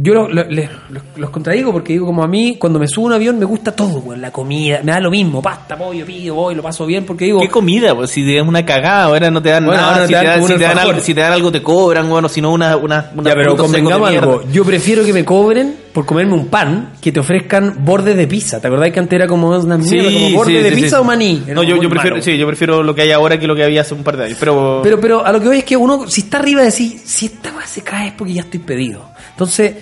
[0.00, 0.70] yo lo- lo- les-
[1.16, 3.72] los, contradigo porque digo, como a mí, cuando me subo a un avión me gusta
[3.76, 7.04] todo, weón, la comida, me da lo mismo, pasta, pollo, pillo, voy, lo paso bien,
[7.04, 7.94] porque digo, ¿Qué comida?
[7.94, 10.06] Pues si te dan una cagada, ahora no te dan Bueno, nada.
[10.06, 12.40] si, te dan si te dan algo, si te dan algo te cobran, bueno, si
[12.40, 14.42] no una, una, una Ya, pero convengamos algo.
[14.50, 18.60] Yo prefiero que me cobren por comerme un pan que te ofrezcan bordes de pizza.
[18.60, 21.04] ¿Te acordás que antes era como una mierda, como borde sí, de sí, pizza o
[21.04, 21.42] maní?
[21.44, 22.22] Era No, yo, yo prefiero, malo.
[22.24, 24.24] sí, yo prefiero lo que hay ahora que lo que había hace un par de
[24.24, 24.38] años.
[24.40, 26.98] Pero, Pero, pero a lo que voy es que uno, si está arriba de sí,
[27.04, 29.06] si esta weá se cae es porque ya estoy pedido.
[29.32, 29.74] Entonces,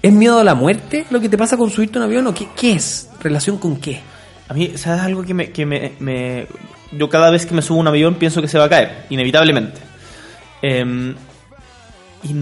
[0.00, 2.34] ¿es miedo a la muerte lo que te pasa con subirte a un avión o
[2.34, 3.10] qué, qué es?
[3.20, 4.00] ¿Relación con qué?
[4.50, 6.46] a mí, ¿sabes algo que me, que me, me-
[6.92, 9.04] Yo cada vez que me subo a un avión pienso que se va a caer,
[9.10, 9.78] inevitablemente.
[10.62, 11.14] Em,
[12.24, 12.34] y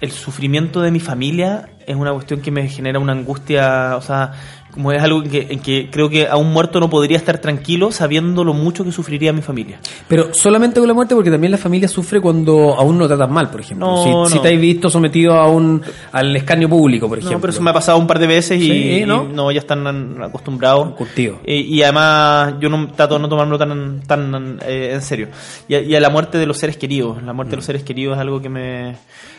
[0.00, 4.32] el sufrimiento de mi familia es una cuestión que me genera una angustia, o sea,
[4.72, 7.38] como es algo en que, en que creo que a un muerto no podría estar
[7.38, 9.78] tranquilo sabiendo lo mucho que sufriría mi familia.
[10.08, 13.50] Pero solamente con la muerte porque también la familia sufre cuando aún no tratan mal,
[13.50, 13.86] por ejemplo.
[13.86, 14.26] No, si, no.
[14.26, 15.80] si te has visto sometido a un,
[16.10, 17.38] al escaño público, por ejemplo.
[17.38, 19.22] No, pero eso me ha pasado un par de veces y, Sí, y ¿no?
[19.24, 19.52] ¿no?
[19.52, 20.94] ya están acostumbrados.
[20.94, 21.38] Curtido.
[21.44, 25.28] Eh, y además yo no trato de no tomármelo tan, tan eh, en serio.
[25.68, 27.22] Y a, y a la muerte de los seres queridos.
[27.22, 27.58] La muerte de Mm.
[27.58, 28.96] los seres queridos es algo que me...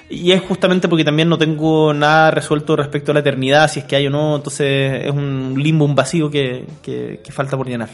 [0.10, 3.86] Y es justamente porque también no tengo nada resuelto respecto a la eternidad, si es
[3.86, 4.36] que hay o no.
[4.36, 7.90] Entonces es un limbo, un vacío que, que- que falta por llenar.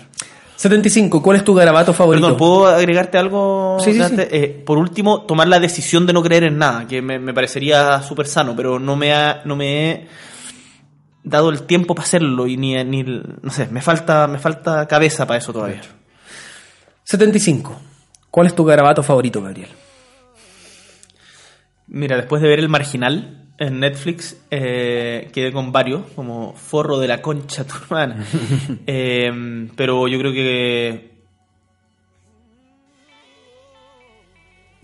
[0.57, 1.23] 75.
[1.23, 2.27] ¿Cuál es tu garabato favorito?
[2.27, 3.77] Perdón, ¿puedo agregarte algo?
[3.83, 4.27] Sí, sí, Dante?
[4.31, 8.01] Eh, por último, tomar la decisión de no creer en nada, que me, me parecería
[8.03, 10.07] súper sano, pero no me, ha, no me he
[11.23, 15.25] dado el tiempo para hacerlo y ni, ni no sé, me falta, me falta cabeza
[15.25, 15.81] para eso todavía.
[17.03, 17.79] 75.
[18.29, 19.69] ¿Cuál es tu garabato favorito, Gabriel?
[21.93, 27.07] Mira, después de ver El Marginal en Netflix, eh, quedé con varios, como Forro de
[27.09, 28.25] la Concha tu hermana.
[28.87, 31.11] Eh, pero yo creo que...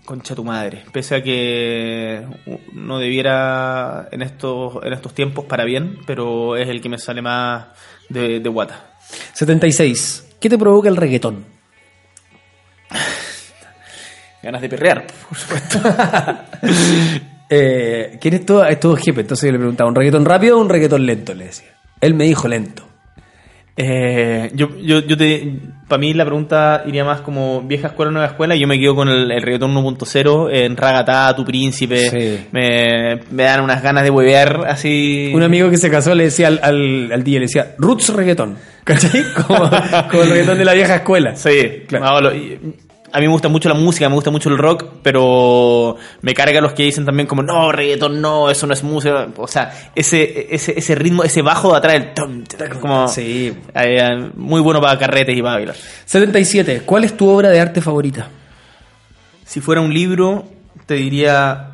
[0.04, 0.84] Concha tu madre.
[0.92, 2.26] Pese a que
[2.74, 7.22] no debiera en estos, en estos tiempos para bien, pero es el que me sale
[7.22, 7.68] más
[8.10, 8.96] de, de guata.
[9.32, 10.36] 76.
[10.40, 11.57] ¿Qué te provoca el reggaetón?
[14.42, 15.80] Ganas de perrear, por supuesto.
[17.50, 18.62] Eh, ¿Quién es todo?
[18.66, 19.22] Es todo jefe.
[19.22, 21.32] Entonces yo le preguntaba, ¿un reggaetón rápido o un reggaetón lento?
[21.34, 21.68] Le decía.
[22.00, 22.86] Él me dijo lento.
[23.74, 25.50] Eh, yo, yo, yo te,
[25.88, 28.54] para mí la pregunta iría más como vieja escuela, nueva escuela.
[28.54, 32.10] Y yo me quedo con el, el reggaetón 1.0 en Ragatá, Tu Príncipe.
[32.10, 32.46] Sí.
[32.52, 35.30] Me, me dan unas ganas de huevear así.
[35.34, 38.58] Un amigo que se casó le decía al, al, al DJ, le decía, Roots reggaetón.
[38.84, 39.22] ¿Cachai?
[39.46, 39.70] Como,
[40.10, 41.34] como el reggaetón de la vieja escuela.
[41.34, 42.04] Sí, Claro.
[42.04, 42.58] no, lo- y-
[43.12, 46.60] a mí me gusta mucho la música, me gusta mucho el rock, pero me carga
[46.60, 49.28] los que dicen también como, no, reggaetón no, eso no es música.
[49.36, 52.44] O sea, ese, ese, ese ritmo, ese bajo de atrás, el tom,
[52.80, 53.56] como Sí.
[53.74, 55.76] eh, muy bueno para carretes y para bailar.
[56.04, 56.82] 77.
[56.84, 58.28] ¿Cuál es tu obra de arte favorita?
[59.44, 60.44] Si fuera un libro,
[60.86, 61.70] te diría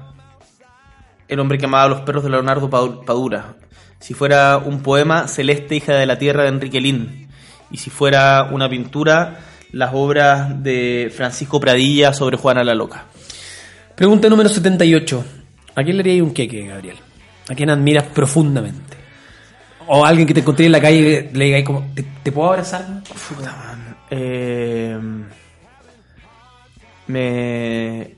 [1.26, 3.54] El hombre que amaba a los perros de Leonardo Padura.
[3.98, 7.28] Si fuera un poema, Celeste, hija de la tierra de Enrique Lin.
[7.70, 9.38] Y si fuera una pintura,
[9.74, 13.04] las obras de Francisco Pradilla sobre Juana la Loca.
[13.94, 15.24] Pregunta número 78.
[15.76, 16.96] ¿A quién le harías un queque, Gabriel?
[17.48, 18.96] ¿A quién admiras profundamente?
[19.86, 22.48] O alguien que te encontré en la calle y le digáis como, ¿te, te puedo
[22.50, 22.86] abrazar?
[24.10, 24.98] Eh,
[27.06, 28.14] me,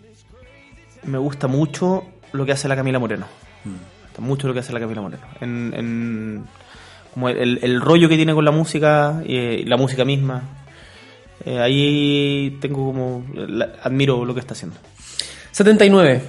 [1.04, 3.26] me gusta mucho lo que hace la Camila Moreno.
[3.64, 3.72] Me
[4.04, 5.22] gusta mucho lo que hace la Camila Moreno.
[5.40, 6.44] En, en-
[7.12, 10.42] como el, el rollo que tiene con la música y la música misma.
[11.44, 13.24] Eh, ahí tengo como.
[13.34, 14.76] la- admiro lo que está haciendo.
[15.52, 16.20] 79.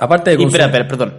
[0.00, 1.14] Aparte de Y, espera, espera, perdón.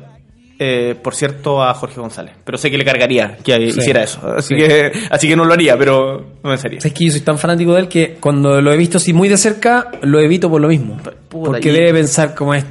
[0.61, 2.33] Eh, por cierto, a Jorge González.
[2.43, 3.79] Pero sé que le cargaría que Sí.
[3.79, 4.19] hiciera eso.
[4.37, 4.61] Así, Sí.
[4.61, 6.79] que, así que no lo haría, pero no en serio.
[6.83, 9.29] Es que yo soy tan fanático de él que cuando lo he visto así muy
[9.29, 10.97] de cerca, lo evito por lo mismo.
[11.29, 12.65] Puta, Porque y- debe pensar como es.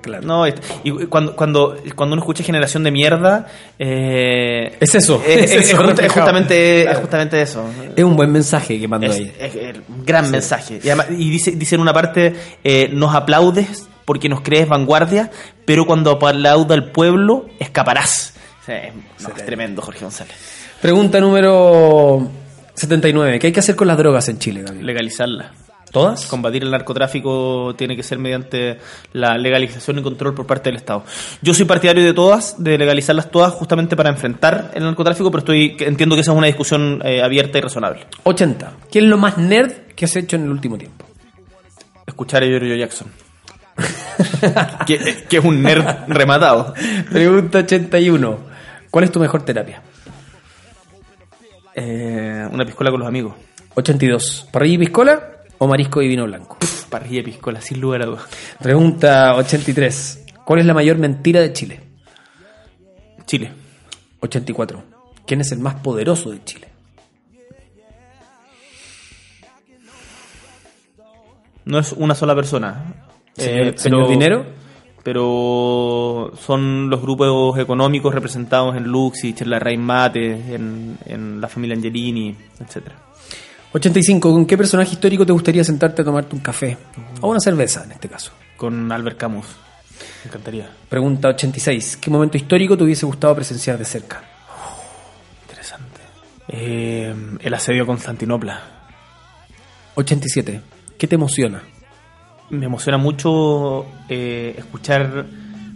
[0.00, 0.26] Claro.
[0.26, 0.52] No, y
[1.08, 3.46] cuando, cuando, cuando uno escucha generación de mierda,
[3.78, 6.90] eh, Es eso, Es, es eso, justamente, Claro.
[6.96, 7.64] es justamente eso.
[7.96, 9.32] Es un buen mensaje que mando Es, ahí.
[9.38, 9.54] es-
[9.88, 10.80] un gran mensaje.
[10.82, 15.30] Y, además- y dice, dice en una parte, eh, nos aplaudes porque nos crees vanguardia,
[15.64, 18.34] pero cuando aplauda al pueblo, escaparás.
[18.66, 20.34] Es, no, es tremendo, Jorge González.
[20.80, 22.28] Pregunta número
[22.74, 23.38] 79.
[23.38, 24.86] ¿Qué hay que hacer con las drogas en Chile, Gabriel?
[24.86, 25.52] Legalizarla.
[25.92, 26.24] ¿Todas?
[26.24, 28.78] Combatir el narcotráfico tiene que ser mediante
[29.12, 31.04] la legalización y control por parte del Estado.
[31.42, 35.76] Yo soy partidario de todas, de legalizarlas todas justamente para enfrentar el narcotráfico, pero estoy
[35.80, 38.06] entiendo que esa es una discusión eh, abierta y razonable.
[38.24, 38.72] 80.
[38.90, 41.04] ¿Qué es lo más nerd que has hecho en el último tiempo?
[42.06, 43.08] Escuchar a Giorgio Jackson.
[44.86, 46.72] que, que es un nerd rematado.
[47.10, 48.38] Pregunta 81.
[48.90, 49.82] ¿Cuál es tu mejor terapia?
[51.74, 53.34] Eh, una piscola con los amigos.
[53.74, 54.48] 82.
[54.50, 56.56] ¿Parrilla y piscola o marisco y vino blanco?
[56.58, 58.24] Pff, parrilla y piscola, sin lugar a dudas.
[58.60, 60.24] Pregunta 83.
[60.44, 61.80] ¿Cuál es la mayor mentira de Chile?
[63.26, 63.52] Chile.
[64.20, 64.82] 84.
[65.26, 66.68] ¿Quién es el más poderoso de Chile?
[71.64, 72.94] No es una sola persona.
[73.34, 74.44] Señor, Eh, señor Dinero.
[75.04, 81.48] pero son los grupos económicos representados en Luxich, en la Raíz Mate, en, en la
[81.48, 82.96] familia Angelini, etcétera.
[83.72, 84.30] 85.
[84.32, 86.76] ¿Con qué personaje histórico te gustaría sentarte a tomarte un café?
[87.20, 88.32] O una cerveza, en este caso.
[88.56, 89.46] Con Albert Camus.
[90.24, 90.70] Me encantaría.
[90.88, 91.96] Pregunta 86.
[91.96, 94.22] ¿Qué momento histórico te hubiese gustado presenciar de cerca?
[95.42, 96.00] Interesante.
[96.48, 98.60] Eh, el asedio a Constantinopla.
[99.94, 100.60] 87.
[100.98, 101.62] ¿Qué te emociona?
[102.50, 105.24] Me emociona mucho eh, escuchar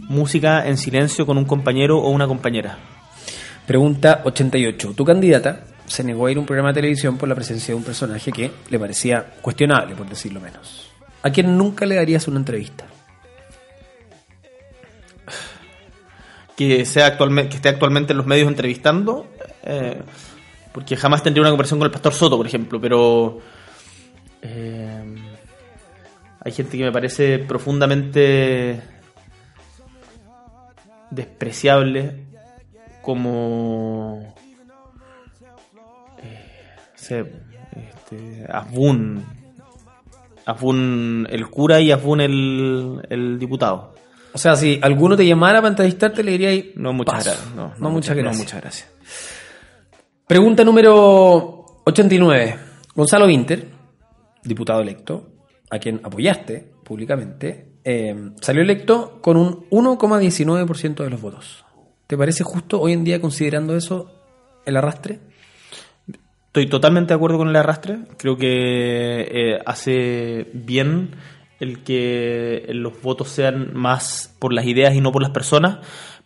[0.07, 2.77] música en silencio con un compañero o una compañera.
[3.65, 4.93] Pregunta 88.
[4.95, 7.77] Tu candidata se negó a ir a un programa de televisión por la presencia de
[7.77, 10.91] un personaje que le parecía cuestionable, por decirlo menos.
[11.23, 12.85] ¿A quién nunca le darías una entrevista?
[16.57, 19.27] que sea actualmente que esté actualmente en los medios entrevistando
[19.63, 20.01] eh,
[20.73, 23.39] porque jamás tendría una conversación con el pastor Soto por ejemplo pero
[24.41, 25.15] eh,
[26.43, 28.81] hay gente que me parece profundamente
[31.11, 32.23] despreciable
[33.03, 34.33] como
[37.07, 37.25] sé,
[37.75, 39.23] este, Asbun
[40.45, 43.93] Asbun el cura y Asbun el, el diputado
[44.33, 46.73] O sea, si alguno te llamara para entrevistarte, le diría ahí.
[46.75, 47.29] no, muchas paso.
[47.31, 47.55] gracias.
[47.55, 48.37] No, No, muchas gracias.
[48.37, 48.89] No, muchas gracias.
[50.27, 52.59] Pregunta número 89.
[52.95, 53.67] Gonzalo Winter,
[54.43, 55.29] diputado electo,
[55.69, 61.65] a quien apoyaste públicamente, eh, salió electo con un 1,19% de los votos.
[62.07, 64.11] ¿Te parece justo hoy en día, considerando eso,
[64.65, 65.19] el arrastre?
[66.57, 67.99] Estoy totalmente de acuerdo con el arrastre.
[68.17, 71.11] Creo que eh, hace bien
[71.59, 75.77] el que los votos sean más por las ideas y no por las personas,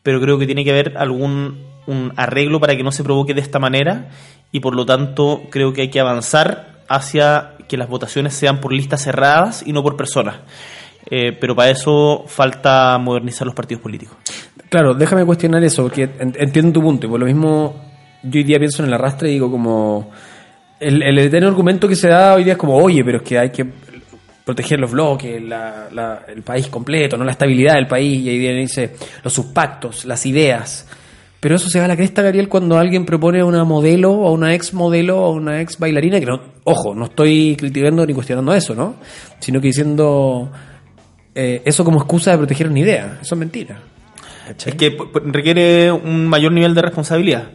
[0.04, 3.42] pero creo que tiene que haber algún un arreglo para que no se provoque de
[3.42, 4.08] esta manera
[4.54, 8.72] y por lo tanto creo que hay que avanzar hacia que las votaciones sean por
[8.72, 10.38] listas cerradas y no por personas.
[11.10, 14.16] Eh, pero para eso falta modernizar los partidos políticos.
[14.70, 17.08] Claro, déjame cuestionar eso, porque en- entiendo tu punto.
[17.08, 17.91] Y por lo mismo,
[18.24, 20.12] yo hoy día pienso en el arrastre y digo como...
[20.80, 23.38] El, el eterno argumento que se da hoy día es como, oye, pero es que
[23.38, 23.66] hay que
[24.44, 28.20] proteger los bloques, la- la- el país completo, no la estabilidad del país.
[28.22, 30.88] Y ahí viene dice los subpactos, las ideas.
[31.40, 34.32] Pero eso se va a la cresta, Gabriel, cuando alguien propone a una modelo, o
[34.32, 38.54] una ex modelo, o una ex bailarina, que no, ojo, no estoy criticando ni cuestionando
[38.54, 38.96] eso, ¿no?
[39.40, 40.52] Sino que diciendo
[41.36, 43.20] eh, eso como excusa de proteger una idea.
[43.22, 43.80] Eso es mentira.
[44.50, 47.50] Es que p- p- requiere un mayor nivel de responsabilidad.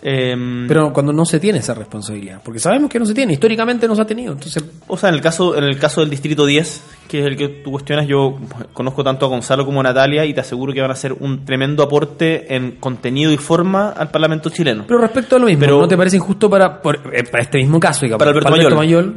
[0.00, 3.88] Em, Pero cuando no se tiene esa responsabilidad, porque sabemos que no se tiene, históricamente
[3.88, 6.46] no se ha tenido, entonces O sea, en el caso en el caso del distrito
[6.46, 8.38] 10, que es el que tú cuestionas, yo
[8.72, 11.44] conozco tanto a Gonzalo como a Natalia y te aseguro que van a hacer un
[11.44, 14.84] tremendo aporte en contenido y forma al Parlamento chileno.
[14.86, 17.58] pero respecto a lo mismo, Pero- ¿no te parece injusto para, por- eh, para este
[17.58, 18.74] mismo caso, digamos, Para Alberto Mayol.
[18.76, 19.16] Mayol?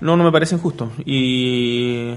[0.00, 0.88] No, no me parecen justos.
[1.04, 2.10] Y,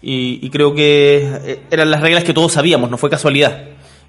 [0.00, 3.64] y, y creo que eh, eran las reglas que todos sabíamos, no fue casualidad.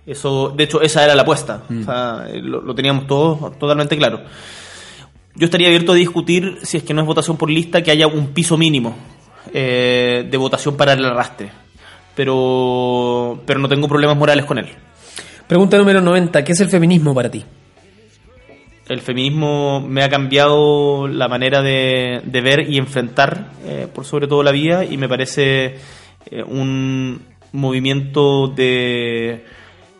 [0.05, 1.63] Eso, de hecho, esa era la apuesta.
[1.69, 4.21] O sea, eh, lo, lo teníamos todos totalmente claro.
[5.35, 8.05] Yo estaría abierto a discutir, si es que no es votación por lista, que haya
[8.05, 8.95] un piso mínimo
[9.51, 11.51] eh, de votación para el arrastre.
[12.15, 14.67] Pero, pero no tengo problemas morales con él.
[15.47, 17.43] Pregunta número 90, ¿qué es el feminismo para ti?
[18.87, 24.27] El feminismo me ha cambiado la manera de, de ver y enfrentar, eh, por sobre
[24.27, 25.77] todo la vida, y me parece
[26.29, 29.45] eh, un movimiento de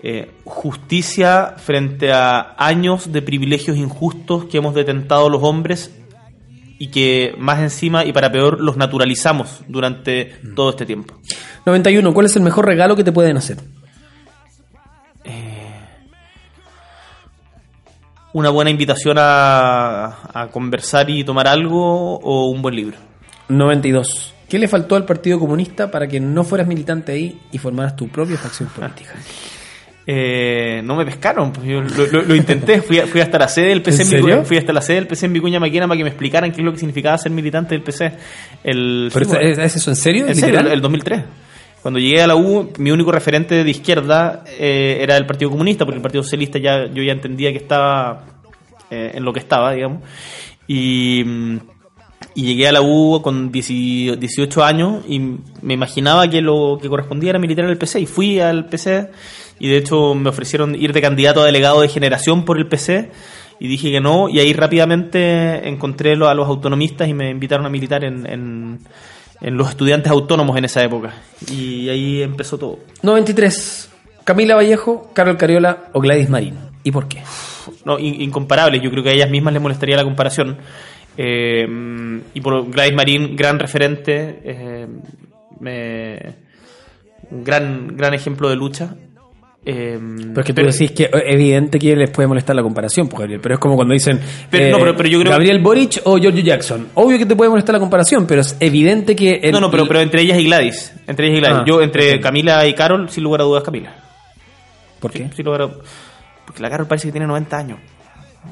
[0.03, 5.95] eh, justicia frente a años de privilegios injustos que hemos detentado los hombres
[6.77, 10.55] y que más encima y para peor los naturalizamos durante Mm.
[10.55, 11.15] todo este tiempo.
[11.65, 12.13] 91.
[12.13, 13.57] ¿Cuál es el mejor regalo que te pueden hacer?
[18.33, 22.97] Una buena invitación a, a conversar y tomar algo o un buen libro.
[23.47, 24.33] 92.
[24.49, 28.07] ¿Qué le faltó al Partido Comunista para que no fueras militante ahí y formaras tu
[28.07, 29.13] propia facción política?
[30.05, 33.47] Eh, no me pescaron, pues yo lo, lo- lo intenté, fui, a- fui hasta la
[33.47, 35.97] sede del PC ¿En Vicuña, fui hasta la sede del PC en Vicuña Maquena para
[35.97, 38.11] que me explicaran qué es lo que significaba ser militante del PC.
[38.65, 40.27] El, ¿Pero sí, es, eso en serio?
[40.27, 41.21] en serio, el, el 2003.
[41.81, 45.85] Cuando llegué a la U, mi único referente de izquierda eh, era el Partido Comunista,
[45.85, 48.25] porque el Partido Socialista ya yo ya entendía que estaba
[48.91, 50.01] eh, en lo que estaba, digamos.
[50.67, 51.57] Y, mm,
[52.35, 53.67] y llegué a la U con 10
[54.19, 55.19] 18 años y
[55.61, 57.99] me imaginaba que lo que correspondía era militar en el PC.
[58.01, 59.09] Y fui al PC
[59.59, 63.11] y de hecho me ofrecieron ir de candidato a delegado de generación por el PC.
[63.59, 67.69] Y dije que no, y ahí rápidamente encontré a los autonomistas y me invitaron a
[67.69, 68.79] militar en, en,
[69.39, 71.13] en los estudiantes autónomos en esa época.
[71.49, 72.79] Y ahí empezó todo.
[73.03, 73.89] 93.
[74.25, 76.55] Camila Vallejo, Carol Cariola o Gladys Marín.
[76.83, 77.21] ¿Y por qué?
[77.85, 78.81] no, in- incomparables.
[78.81, 80.57] Yo creo que a ellas mismas les molestaría la comparación.
[81.15, 81.65] Eh,
[82.33, 84.87] y por Gladys Marín, gran referente, eh,
[85.59, 86.35] me-
[87.31, 88.95] gran, gran ejemplo de lucha.
[89.65, 93.07] Eh, Pero es que tú decís que es evidente que les puede molestar la comparación,
[93.07, 93.39] pues, Gabriel.
[93.41, 96.17] Pero es como cuando dicen Pero- eh, no, pero- pero yo creo- Gabriel Boric o
[96.17, 96.87] George Jackson.
[96.95, 99.35] Obvio que te puede molestar la comparación, pero es evidente que...
[99.41, 100.93] el- no, no, pero, pero entre ellas y Gladys.
[101.07, 101.57] Entre ellas y Gladys.
[101.61, 102.19] Ah, Yo, entre.
[102.19, 103.95] Camila y Carol, sin lugar a dudas, Camila.
[104.99, 105.29] ¿Por qué?
[105.33, 105.69] Sin lugar a-
[106.45, 107.79] Porque la Carol parece que tiene 90 años.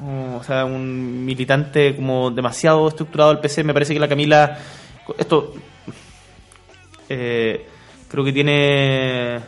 [0.01, 3.65] Oh, O sea, un militante como demasiado estructurado del PC.
[3.65, 4.57] Me parece que la Camila.
[5.17, 5.53] Esto.
[7.09, 7.65] eh,
[8.07, 9.39] creo que tiene.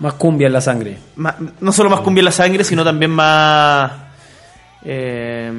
[0.00, 0.98] Más cumbia en la sangre.
[1.16, 3.92] más- no solo más cumbia en la sangre, sino también más.
[4.84, 5.52] eh,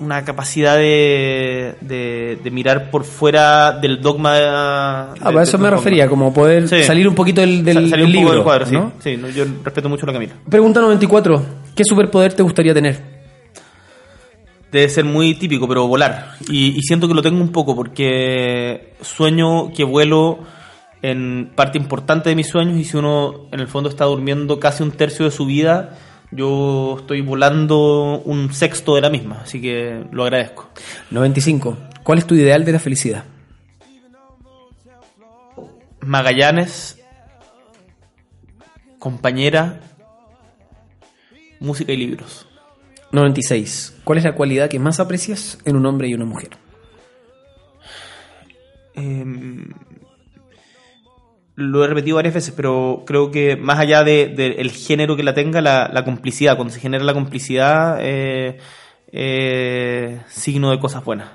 [0.00, 4.32] una capacidad de, de, de mirar por fuera del dogma.
[5.12, 6.82] Ah, para eso me refería, como poder Sí.
[6.82, 8.32] salir un poquito del, del, Salir del un poco libro.
[8.34, 8.72] del cuadro, sí.
[8.74, 8.92] ¿no?
[8.98, 10.32] Sí, no, yo respeto mucho a la Camila.
[10.50, 11.44] Pregunta 94.
[11.76, 13.00] ¿Qué superpoder te gustaría tener?
[14.72, 16.32] Debe ser muy típico, pero volar.
[16.48, 20.40] Y, y siento que lo tengo un poco porque sueño que vuelo
[21.04, 24.82] en parte importante de mis sueños y si uno en el fondo está durmiendo casi
[24.82, 25.98] un tercio de su vida,
[26.30, 30.70] yo estoy volando un sexto de la misma, así que lo agradezco.
[31.10, 31.76] 95.
[32.02, 33.24] ¿Cuál es tu ideal de la felicidad?
[36.00, 36.98] Magallanes,
[38.98, 39.80] compañera,
[41.60, 42.48] música y libros.
[43.12, 44.00] 96.
[44.04, 46.56] ¿Cuál es la cualidad que más aprecias en un hombre y una mujer?
[48.94, 49.24] Eh,
[51.56, 55.34] lo he repetido varias veces, pero creo que más allá del de, género que la
[55.34, 58.58] tenga, la, complicidad, cuando se genera la complicidad, eh,
[59.12, 61.28] eh, signo de cosas buenas.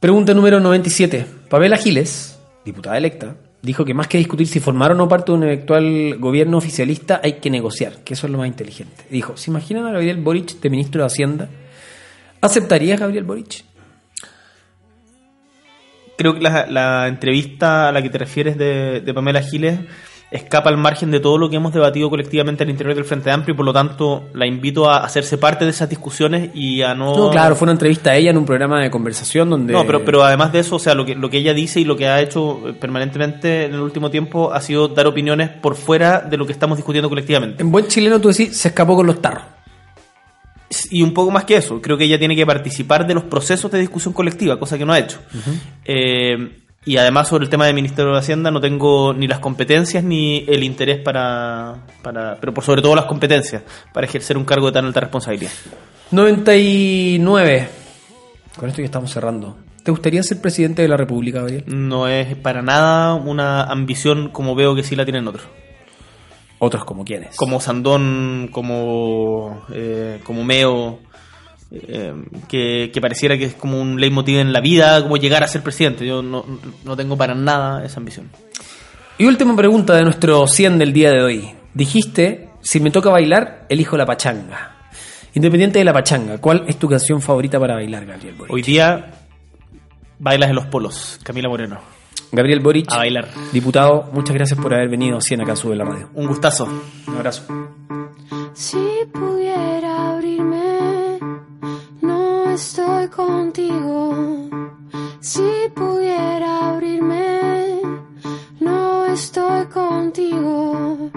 [0.00, 1.24] Pregunta número 97.
[1.48, 5.38] Pamela Giles, diputada electa, dijo que más que discutir si formar o no parte de
[5.38, 9.04] un eventual gobierno oficialista, hay que negociar, que eso es lo más inteligente.
[9.10, 11.48] Dijo, ¿se imaginan a Gabriel Boric de ministro de Hacienda?
[12.42, 13.64] ¿Aceptarías Gabriel Boric?
[16.16, 19.80] Creo que la, la entrevista a la que te refieres de, de Pamela Giles
[20.34, 23.54] escapa al margen de todo lo que hemos debatido colectivamente al interior del Frente Amplio
[23.54, 27.16] y por lo tanto la invito a hacerse parte de esas discusiones y a no...
[27.16, 29.72] No, claro, fue una entrevista a ella en un programa de conversación donde...
[29.72, 31.84] No, pero, pero además de eso, o sea, lo que, lo que ella dice y
[31.84, 35.76] lo que ha hecho eh, permanentemente en el último tiempo ha sido dar opiniones por
[35.76, 37.62] fuera de lo que estamos discutiendo colectivamente.
[37.62, 39.53] En buen chileno tú decís, se escapó con los tarros.
[40.90, 43.70] Y un poco más que eso, creo que ella tiene que participar de los procesos
[43.70, 45.18] de discusión colectiva, cosa que no ha hecho.
[45.84, 50.04] Eh, y además sobre el tema del Ministerio de Hacienda no tengo ni las competencias
[50.04, 53.62] ni el interés para, para pero por sobre todo las competencias
[53.92, 55.52] para ejercer un cargo de tan alta responsabilidad.
[56.10, 57.68] 99.
[58.56, 59.56] Con esto ya estamos cerrando.
[59.82, 61.64] ¿Te gustaría ser presidente de la República, Gabriel?
[61.66, 65.46] No es para nada una ambición como veo que sí la tienen otros.
[66.64, 67.36] Otros como quienes.
[67.36, 70.98] como Sandón, como, eh, como Meo,
[71.70, 72.14] eh,
[72.48, 75.62] que, que pareciera que es como un leitmotiv en la vida, como llegar a ser
[75.62, 76.06] presidente.
[76.06, 76.44] Yo no,
[76.84, 78.30] no tengo para nada esa ambición.
[79.18, 81.50] Y última pregunta de nuestro 100 del día de hoy.
[81.74, 84.76] Dijiste, si me toca bailar, elijo la pachanga.
[85.34, 88.52] Independiente de la pachanga, ¿cuál es tu canción favorita para bailar, Gabriel Boric?
[88.52, 89.12] Hoy día
[90.18, 91.93] bailas en los polos, Camila Moreno.
[92.34, 93.28] Gabriel Boric, A bailar.
[93.52, 96.08] diputado, muchas gracias por haber venido a 100 acá a Sube la Radio.
[96.14, 96.66] Un gustazo.
[97.08, 97.42] Un abrazo.
[98.54, 98.78] Si
[99.12, 101.18] pudiera abrirme,
[102.02, 104.48] no estoy contigo.
[105.20, 105.42] Si
[105.74, 107.80] pudiera abrirme,
[108.60, 111.10] no estoy contigo.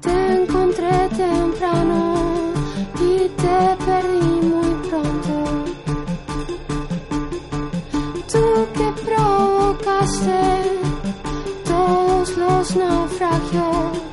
[0.00, 2.14] Te encontré temprano
[3.00, 5.64] y te perdí muy pronto
[11.64, 14.03] todos los naufragios.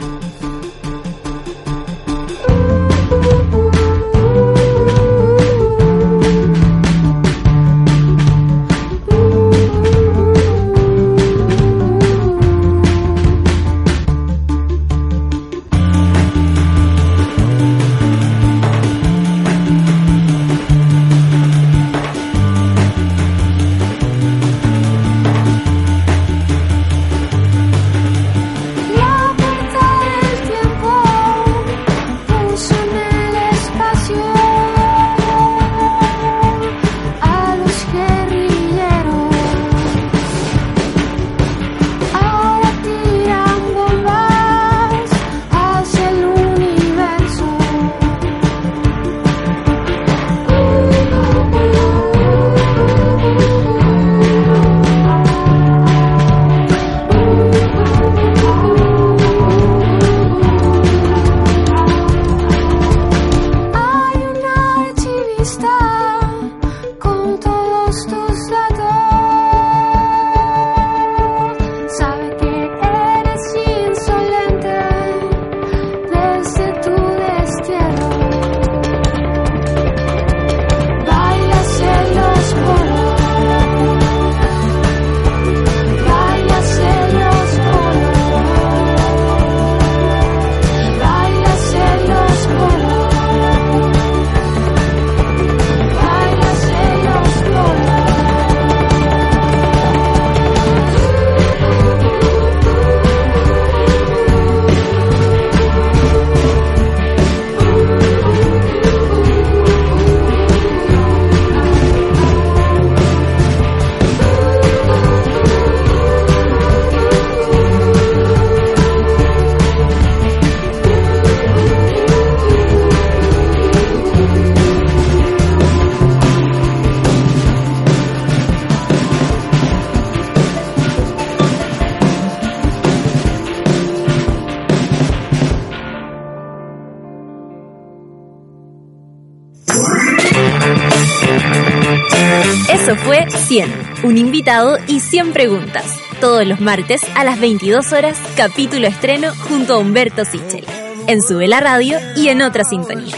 [143.52, 145.84] 100, un invitado y 100 preguntas.
[146.22, 150.64] Todos los martes a las 22 horas, capítulo estreno junto a Humberto Sichel.
[151.08, 153.14] En Sube la Radio y en otra sintonía.